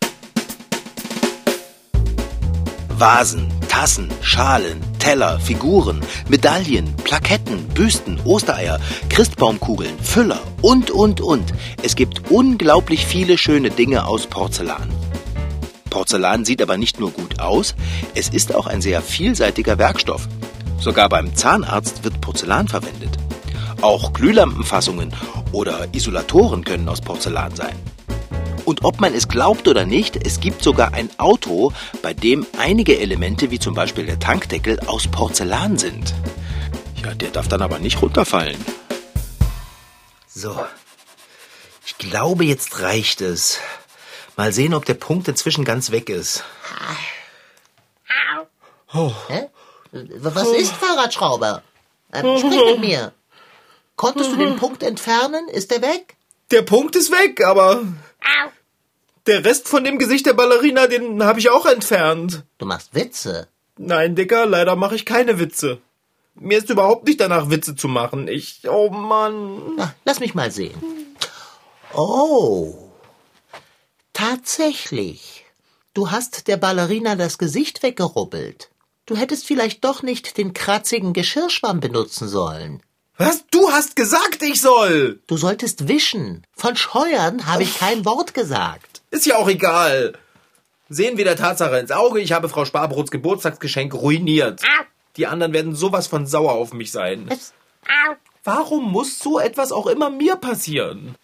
Vasen, 2.89 3.53
Tassen, 3.69 4.11
Schalen, 4.23 4.81
Teller, 5.05 5.39
Figuren, 5.39 6.01
Medaillen, 6.31 6.97
Plaketten, 7.05 7.69
Büsten, 7.69 8.19
Ostereier, 8.25 8.81
Christbaumkugeln, 9.11 9.99
Füller 10.01 10.41
und, 10.63 10.91
und, 10.91 11.21
und. 11.21 11.53
Es 11.83 11.95
gibt 11.95 12.31
unglaublich 12.31 13.05
viele 13.05 13.37
schöne 13.37 13.69
Dinge 13.69 14.07
aus 14.07 14.27
Porzellan. 14.27 14.89
Porzellan 15.91 16.47
sieht 16.47 16.63
aber 16.63 16.79
nicht 16.79 17.01
nur 17.01 17.11
gut 17.11 17.39
aus, 17.39 17.75
es 18.15 18.31
ist 18.31 18.55
auch 18.55 18.67
ein 18.67 18.81
sehr 18.81 19.03
vielseitiger 19.03 19.77
Werkstoff. 19.77 20.27
Sogar 20.81 21.11
beim 21.11 21.37
Zahnarzt 21.37 22.03
wird 22.03 22.23
Porzellan 22.23 22.67
verwendet. 22.67 23.19
Auch 23.83 24.15
Glühlampenfassungen 24.15 25.13
oder 25.53 25.87
Isolatoren 25.93 26.65
können 26.65 26.89
aus 26.89 27.03
Porzellan 27.03 27.55
sein. 27.55 27.77
Und 28.65 28.85
ob 28.85 29.01
man 29.01 29.15
es 29.15 29.29
glaubt 29.29 29.69
oder 29.69 29.85
nicht, 29.85 30.17
es 30.27 30.41
gibt 30.41 30.63
sogar 30.63 30.95
ein 30.95 31.11
Auto, 31.19 31.73
bei 32.03 32.15
dem 32.15 32.47
einige 32.59 32.99
Elemente 32.99 33.51
wie 33.51 33.59
zum 33.59 33.75
Beispiel 33.75 34.07
der 34.07 34.19
Tankdeckel 34.19 34.81
aus 34.87 35.07
Porzellan 35.09 35.77
sind. 35.77 36.15
Ja, 37.03 37.15
der 37.15 37.31
darf 37.31 37.49
dann 37.49 37.63
aber 37.63 37.79
nicht 37.79 38.01
runterfallen. 38.01 38.57
So. 40.27 40.65
Ich 41.87 41.99
glaube, 41.99 42.45
jetzt 42.45 42.81
reicht 42.81 43.21
es. 43.21 43.61
Mal 44.37 44.53
sehen, 44.53 44.75
ob 44.75 44.85
der 44.85 44.95
Punkt 44.95 45.29
inzwischen 45.29 45.65
ganz 45.65 45.91
weg 45.91 46.09
ist. 46.09 46.45
Hä? 49.29 49.49
Was 49.93 50.49
ist 50.49 50.73
Fahrradschrauber? 50.73 51.63
Ähm, 52.13 52.39
sprich 52.39 52.61
mit 52.65 52.81
mir. 52.81 53.13
Konntest 53.97 54.33
du 54.33 54.37
den 54.37 54.57
Punkt 54.57 54.83
entfernen? 54.83 55.49
Ist 55.49 55.71
er 55.73 55.83
weg? 55.83 56.17
Der 56.51 56.63
Punkt 56.63 56.97
ist 56.97 57.13
weg, 57.13 57.45
aber 57.45 57.83
der 59.27 59.45
Rest 59.45 59.69
von 59.69 59.85
dem 59.85 59.99
Gesicht 59.99 60.27
der 60.27 60.35
Ballerina, 60.35 60.87
den 60.87 61.23
habe 61.23 61.39
ich 61.39 61.51
auch 61.51 61.67
entfernt. 61.67 62.45
Du 62.59 62.67
machst 62.67 62.95
Witze. 62.95 63.49
Nein, 63.79 64.15
Dicker, 64.15 64.47
leider 64.47 64.77
mache 64.77 64.97
ich 64.97 65.07
keine 65.07 65.39
Witze. 65.39 65.81
Mir 66.35 66.59
ist 66.59 66.71
überhaupt 66.71 67.07
nicht 67.07 67.21
danach, 67.21 67.49
Witze 67.49 67.77
zu 67.77 67.89
machen. 67.89 68.29
Ich, 68.29 68.69
oh 68.69 68.91
Mann. 68.91 69.77
Na, 69.77 69.95
lass 70.05 70.21
mich 70.21 70.35
mal 70.35 70.51
sehen. 70.51 70.75
Oh. 71.95 72.91
Tatsächlich. 74.13 75.45
Du 75.95 76.11
hast 76.11 76.49
der 76.49 76.57
Ballerina 76.57 77.15
das 77.15 77.39
Gesicht 77.39 77.83
weggerubbelt. 77.83 78.71
Du 79.07 79.17
hättest 79.17 79.47
vielleicht 79.47 79.85
doch 79.85 80.03
nicht 80.03 80.39
den 80.39 80.55
kratzigen 80.55 81.13
Geschirrschwamm 81.13 81.81
benutzen 81.81 82.29
sollen. 82.29 82.83
Was? 83.17 83.45
Du 83.51 83.71
hast 83.71 83.95
gesagt, 83.95 84.43
ich 84.43 84.61
soll! 84.61 85.21
Du 85.29 85.37
solltest 85.37 85.87
wischen. 85.87 86.45
Von 86.57 86.75
Scheuern 86.75 87.47
habe 87.47 87.63
ich 87.63 87.79
kein 87.79 88.05
Wort 88.05 88.35
gesagt. 88.35 89.03
Ist 89.11 89.27
ja 89.27 89.37
auch 89.37 89.49
egal. 89.49 90.15
Sehen 90.89 91.17
wir 91.17 91.25
der 91.25 91.37
Tatsache 91.37 91.79
ins 91.79 91.93
Auge, 91.93 92.21
ich 92.21 92.33
habe 92.33 92.49
Frau 92.49 92.65
Sparbrots 92.65 93.13
Geburtstagsgeschenk 93.13 93.95
ruiniert. 93.95 94.63
Die 95.17 95.29
anderen 95.29 95.53
werden 95.53 95.77
sowas 95.77 96.09
von 96.09 96.27
sauer 96.27 96.53
auf 96.53 96.73
mich 96.73 96.91
sein. 96.91 97.29
Warum 98.43 98.91
muss 98.91 99.21
so 99.21 99.39
etwas 99.39 99.71
auch 99.71 99.87
immer 99.87 100.11
mir 100.11 100.35
passieren? 100.35 101.15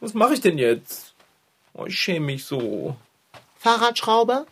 Was 0.00 0.14
mache 0.14 0.34
ich 0.34 0.40
denn 0.40 0.58
jetzt? 0.58 1.14
Oh, 1.72 1.86
ich 1.86 1.98
schäme 1.98 2.26
mich 2.26 2.44
so. 2.44 2.96
Fahrradschrauber? 3.58 4.46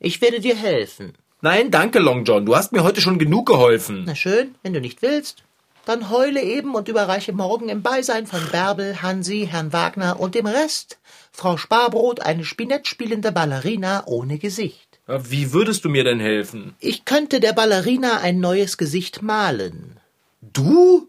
Ich 0.00 0.20
werde 0.20 0.40
dir 0.40 0.56
helfen. 0.56 1.14
Nein, 1.42 1.70
danke, 1.70 2.00
Long 2.00 2.24
John. 2.24 2.44
Du 2.44 2.56
hast 2.56 2.72
mir 2.72 2.82
heute 2.82 3.00
schon 3.00 3.18
genug 3.18 3.46
geholfen. 3.46 4.02
Na 4.04 4.16
schön, 4.16 4.56
wenn 4.62 4.72
du 4.72 4.80
nicht 4.80 5.00
willst. 5.00 5.44
Dann 5.86 6.10
heule 6.10 6.42
eben 6.42 6.74
und 6.74 6.88
überreiche 6.88 7.32
morgen 7.32 7.68
im 7.68 7.80
Beisein 7.80 8.26
von 8.26 8.40
Bärbel, 8.50 9.02
Hansi, 9.02 9.48
Herrn 9.48 9.72
Wagner 9.72 10.18
und 10.18 10.34
dem 10.34 10.46
Rest 10.46 10.98
Frau 11.30 11.56
Sparbrot 11.56 12.20
eine 12.20 12.44
Spinett 12.44 12.88
spielende 12.88 13.30
Ballerina 13.30 14.02
ohne 14.06 14.38
Gesicht. 14.38 14.98
Wie 15.06 15.52
würdest 15.52 15.84
du 15.84 15.88
mir 15.88 16.02
denn 16.02 16.18
helfen? 16.18 16.74
Ich 16.80 17.04
könnte 17.04 17.38
der 17.38 17.52
Ballerina 17.52 18.18
ein 18.18 18.40
neues 18.40 18.78
Gesicht 18.78 19.22
malen. 19.22 20.00
Du? 20.40 21.06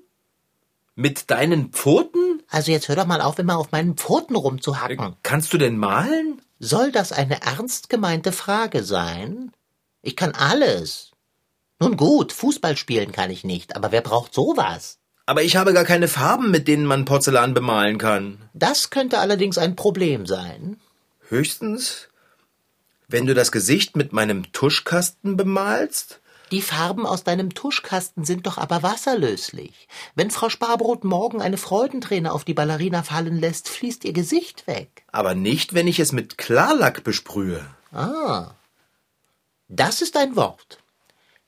Mit 0.93 1.31
deinen 1.31 1.71
Pfoten? 1.71 2.43
Also 2.47 2.71
jetzt 2.71 2.87
hör 2.87 2.95
doch 2.95 3.07
mal 3.07 3.21
auf, 3.21 3.39
immer 3.39 3.57
auf 3.57 3.71
meinen 3.71 3.97
Pfoten 3.97 4.35
rumzuhacken. 4.35 5.15
Kannst 5.23 5.53
du 5.53 5.57
denn 5.57 5.77
malen? 5.77 6.39
Soll 6.59 6.91
das 6.91 7.11
eine 7.11 7.41
ernst 7.41 7.89
gemeinte 7.89 8.31
Frage 8.31 8.83
sein? 8.83 9.51
Ich 10.03 10.15
kann 10.15 10.35
alles. 10.35 11.13
Nun 11.79 11.95
gut, 11.95 12.33
Fußball 12.33 12.75
spielen 12.75 13.11
kann 13.11 13.29
ich 13.29 13.43
nicht, 13.43 13.75
aber 13.75 13.91
wer 13.91 14.01
braucht 14.01 14.33
sowas? 14.33 14.97
Aber 15.27 15.43
ich 15.43 15.57
habe 15.57 15.73
gar 15.73 15.83
keine 15.83 16.07
Farben, 16.07 16.51
mit 16.51 16.67
denen 16.67 16.85
man 16.85 17.05
Porzellan 17.05 17.53
bemalen 17.53 17.97
kann. 17.97 18.49
Das 18.53 18.89
könnte 18.89 19.19
allerdings 19.19 19.57
ein 19.57 19.75
Problem 19.75 20.25
sein. 20.25 20.79
Höchstens, 21.27 22.07
wenn 23.07 23.25
du 23.25 23.33
das 23.33 23.51
Gesicht 23.51 23.95
mit 23.95 24.13
meinem 24.13 24.51
Tuschkasten 24.53 25.37
bemalst? 25.37 26.19
Die 26.51 26.61
Farben 26.61 27.05
aus 27.05 27.25
deinem 27.25 27.53
Tuschkasten 27.53 28.23
sind 28.23 28.47
doch 28.47 28.57
aber 28.57 28.81
wasserlöslich. 28.81 29.89
Wenn 30.15 30.31
Frau 30.31 30.47
Sparbrot 30.47 31.03
morgen 31.03 31.41
eine 31.41 31.57
Freudenträne 31.57 32.31
auf 32.31 32.45
die 32.45 32.53
Ballerina 32.53 33.03
fallen 33.03 33.37
lässt, 33.37 33.67
fließt 33.67 34.05
ihr 34.05 34.13
Gesicht 34.13 34.65
weg. 34.65 35.03
Aber 35.11 35.35
nicht, 35.35 35.73
wenn 35.73 35.87
ich 35.87 35.99
es 35.99 36.13
mit 36.13 36.37
Klarlack 36.37 37.03
besprühe. 37.03 37.65
Ah. 37.91 38.51
Das 39.67 40.01
ist 40.01 40.15
ein 40.15 40.37
Wort. 40.37 40.79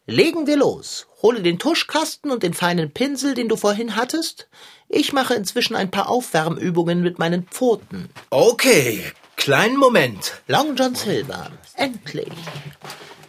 Legen 0.10 0.48
wir 0.48 0.58
los. 0.58 1.06
Hole 1.22 1.44
den 1.44 1.60
Tuschkasten 1.60 2.32
und 2.32 2.42
den 2.42 2.56
feinen 2.56 2.92
Pinsel, 2.92 3.36
den 3.36 3.48
du 3.48 3.56
vorhin 3.56 3.96
hattest. 3.96 4.48
Ich 4.88 5.14
mache 5.14 5.36
inzwischen 5.36 5.76
ein 5.76 5.92
paar 5.92 6.10
Aufwärmübungen 6.10 7.04
mit 7.04 7.20
meinen 7.20 7.46
Pfoten. 7.46 8.10
Okay, 8.32 9.04
kleinen 9.36 9.78
Moment. 9.78 10.42
Long 10.48 10.76
John 10.76 10.96
Silver, 10.96 11.52
endlich. 11.76 12.34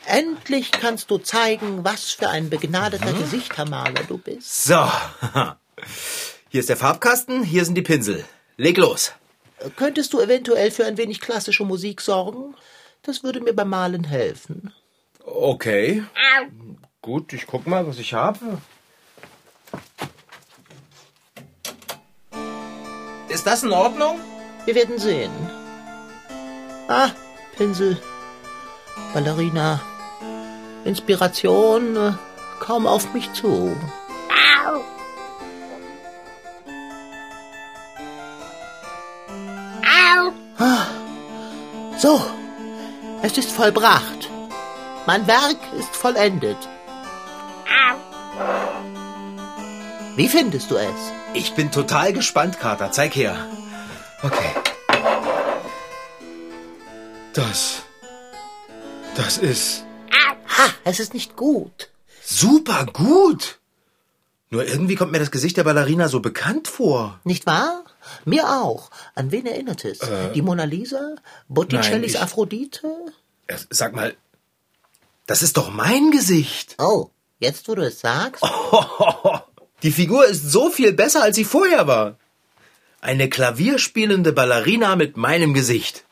Endlich 0.07 0.71
kannst 0.71 1.11
du 1.11 1.19
zeigen, 1.19 1.85
was 1.85 2.13
für 2.13 2.31
ein 2.31 2.49
begnadeter 2.49 3.13
hm? 3.13 3.19
Gesichtermaler 3.19 4.05
du 4.09 4.17
bist. 4.17 4.65
So. 4.65 4.75
Hier 6.49 6.61
ist 6.61 6.71
der 6.71 6.79
Farbkasten, 6.79 7.43
hier 7.43 7.65
sind 7.67 7.75
die 7.75 7.83
Pinsel. 7.83 8.25
Leg 8.57 8.79
los. 8.79 9.13
Könntest 9.77 10.15
du 10.15 10.21
eventuell 10.21 10.71
für 10.71 10.87
ein 10.87 10.97
wenig 10.97 11.21
klassische 11.21 11.65
Musik 11.65 12.01
sorgen? 12.01 12.55
Das 13.03 13.23
würde 13.23 13.41
mir 13.41 13.53
beim 13.53 13.69
Malen 13.69 14.05
helfen. 14.05 14.73
Okay. 15.25 16.05
Gut, 17.03 17.33
ich 17.33 17.47
guck 17.47 17.67
mal, 17.67 17.87
was 17.87 17.99
ich 17.99 18.15
habe. 18.15 18.59
Ist 23.29 23.47
das 23.47 23.63
in 23.63 23.73
Ordnung? 23.73 24.21
Wir 24.65 24.75
werden 24.75 24.99
sehen. 24.99 25.33
Ah, 26.89 27.11
Pinsel. 27.57 28.01
Ballerina. 29.15 29.81
Inspiration 30.85 31.97
äh, 31.97 32.13
kaum 32.59 32.87
auf 32.87 33.13
mich 33.15 33.33
zu. 33.33 33.77
Au. 34.67 34.81
Au. 39.85 40.33
Ah. 40.59 40.87
So, 41.99 42.21
es 43.23 43.39
ist 43.39 43.53
vollbracht. 43.53 44.31
Mein 45.07 45.27
Werk 45.27 45.59
ist 45.79 45.95
vollendet. 45.97 46.57
Wie 50.17 50.29
findest 50.29 50.71
du 50.71 50.77
es? 50.77 51.13
Ich 51.35 51.55
bin 51.55 51.71
total 51.71 52.13
gespannt, 52.13 52.59
Kater. 52.59 52.93
Zeig 52.93 53.15
her. 53.17 53.47
Okay. 54.23 54.55
Das. 57.33 57.83
Das 59.17 59.39
ist. 59.39 59.85
Ha, 60.13 60.67
es 60.85 61.01
ist 61.01 61.15
nicht 61.15 61.37
gut. 61.37 61.91
Super 62.23 62.87
gut. 62.87 63.59
Nur 64.51 64.67
irgendwie 64.67 64.97
kommt 64.97 65.13
mir 65.13 65.21
das 65.21 65.31
Gesicht 65.31 65.57
der 65.57 65.65
Ballerina 65.65 66.09
so 66.09 66.21
bekannt 66.21 66.67
vor. 66.69 67.21
Nicht 67.25 67.47
wahr? 67.47 67.85
Mir 68.25 68.49
auch. 68.49 68.91
An 69.15 69.31
wen 69.31 69.47
erinnert 69.47 69.85
es? 69.85 70.01
Äh, 70.01 70.33
Die 70.33 70.43
Mona 70.43 70.65
Lisa? 70.65 71.15
Botticellis 71.49 71.91
nein, 71.93 72.05
ich, 72.05 72.21
Aphrodite? 72.21 72.89
Sag 73.71 73.95
mal, 73.95 74.15
das 75.31 75.43
ist 75.43 75.57
doch 75.57 75.71
mein 75.71 76.11
Gesicht. 76.11 76.75
Oh, 76.81 77.11
jetzt 77.39 77.69
wo 77.69 77.77
du 77.77 77.87
es 77.87 78.01
sagst. 78.01 78.43
Oh, 78.43 79.39
die 79.85 79.93
Figur 79.93 80.27
ist 80.27 80.51
so 80.51 80.71
viel 80.71 80.93
besser, 80.93 81.23
als 81.23 81.37
sie 81.37 81.45
vorher 81.45 81.87
war. 81.87 82.17
Eine 83.01 83.29
klavierspielende 83.29 84.33
Ballerina 84.33 84.97
mit 84.97 85.17
meinem 85.17 85.55
Gesicht. 85.55 86.03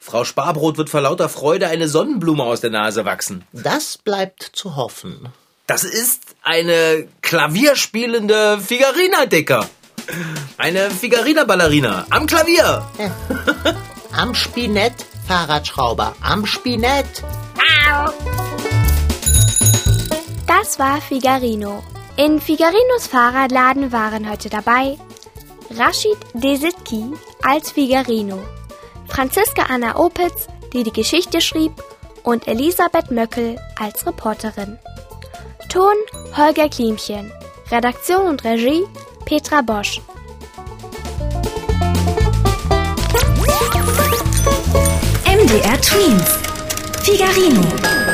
Frau 0.00 0.24
Sparbrot 0.24 0.78
wird 0.78 0.90
vor 0.90 1.00
lauter 1.00 1.28
Freude 1.28 1.68
eine 1.68 1.86
Sonnenblume 1.86 2.42
aus 2.42 2.60
der 2.60 2.70
Nase 2.70 3.04
wachsen. 3.04 3.44
Das 3.52 3.98
bleibt 3.98 4.42
zu 4.42 4.74
hoffen. 4.74 5.28
Das 5.68 5.84
ist 5.84 6.34
eine 6.42 7.06
klavierspielende 7.22 8.58
Figarina, 8.58 9.26
Dicker. 9.26 9.68
Eine 10.58 10.90
Figarina-Ballerina 10.90 12.06
am 12.10 12.26
Klavier. 12.26 12.84
am 14.12 14.34
Spinett, 14.34 15.06
Fahrradschrauber, 15.28 16.16
am 16.20 16.46
Spinett. 16.46 17.22
Das 20.58 20.78
war 20.78 21.02
Figarino. 21.02 21.82
In 22.16 22.40
Figarinos 22.40 23.06
Fahrradladen 23.06 23.92
waren 23.92 24.30
heute 24.30 24.48
dabei 24.48 24.96
Rashid 25.76 26.16
Desitki 26.32 27.04
als 27.42 27.72
Figarino, 27.72 28.38
Franziska 29.06 29.64
Anna 29.68 29.98
Opitz, 29.98 30.46
die 30.72 30.82
die 30.82 30.92
Geschichte 30.92 31.42
schrieb, 31.42 31.72
und 32.22 32.48
Elisabeth 32.48 33.10
Möckel 33.10 33.60
als 33.78 34.06
Reporterin. 34.06 34.78
Ton 35.68 35.94
Holger 36.34 36.70
Klimchen, 36.70 37.30
Redaktion 37.70 38.26
und 38.26 38.42
Regie 38.42 38.86
Petra 39.26 39.60
Bosch. 39.60 40.00
MDR 45.26 45.80
Twins. 45.82 46.38
Figarino. 47.02 48.05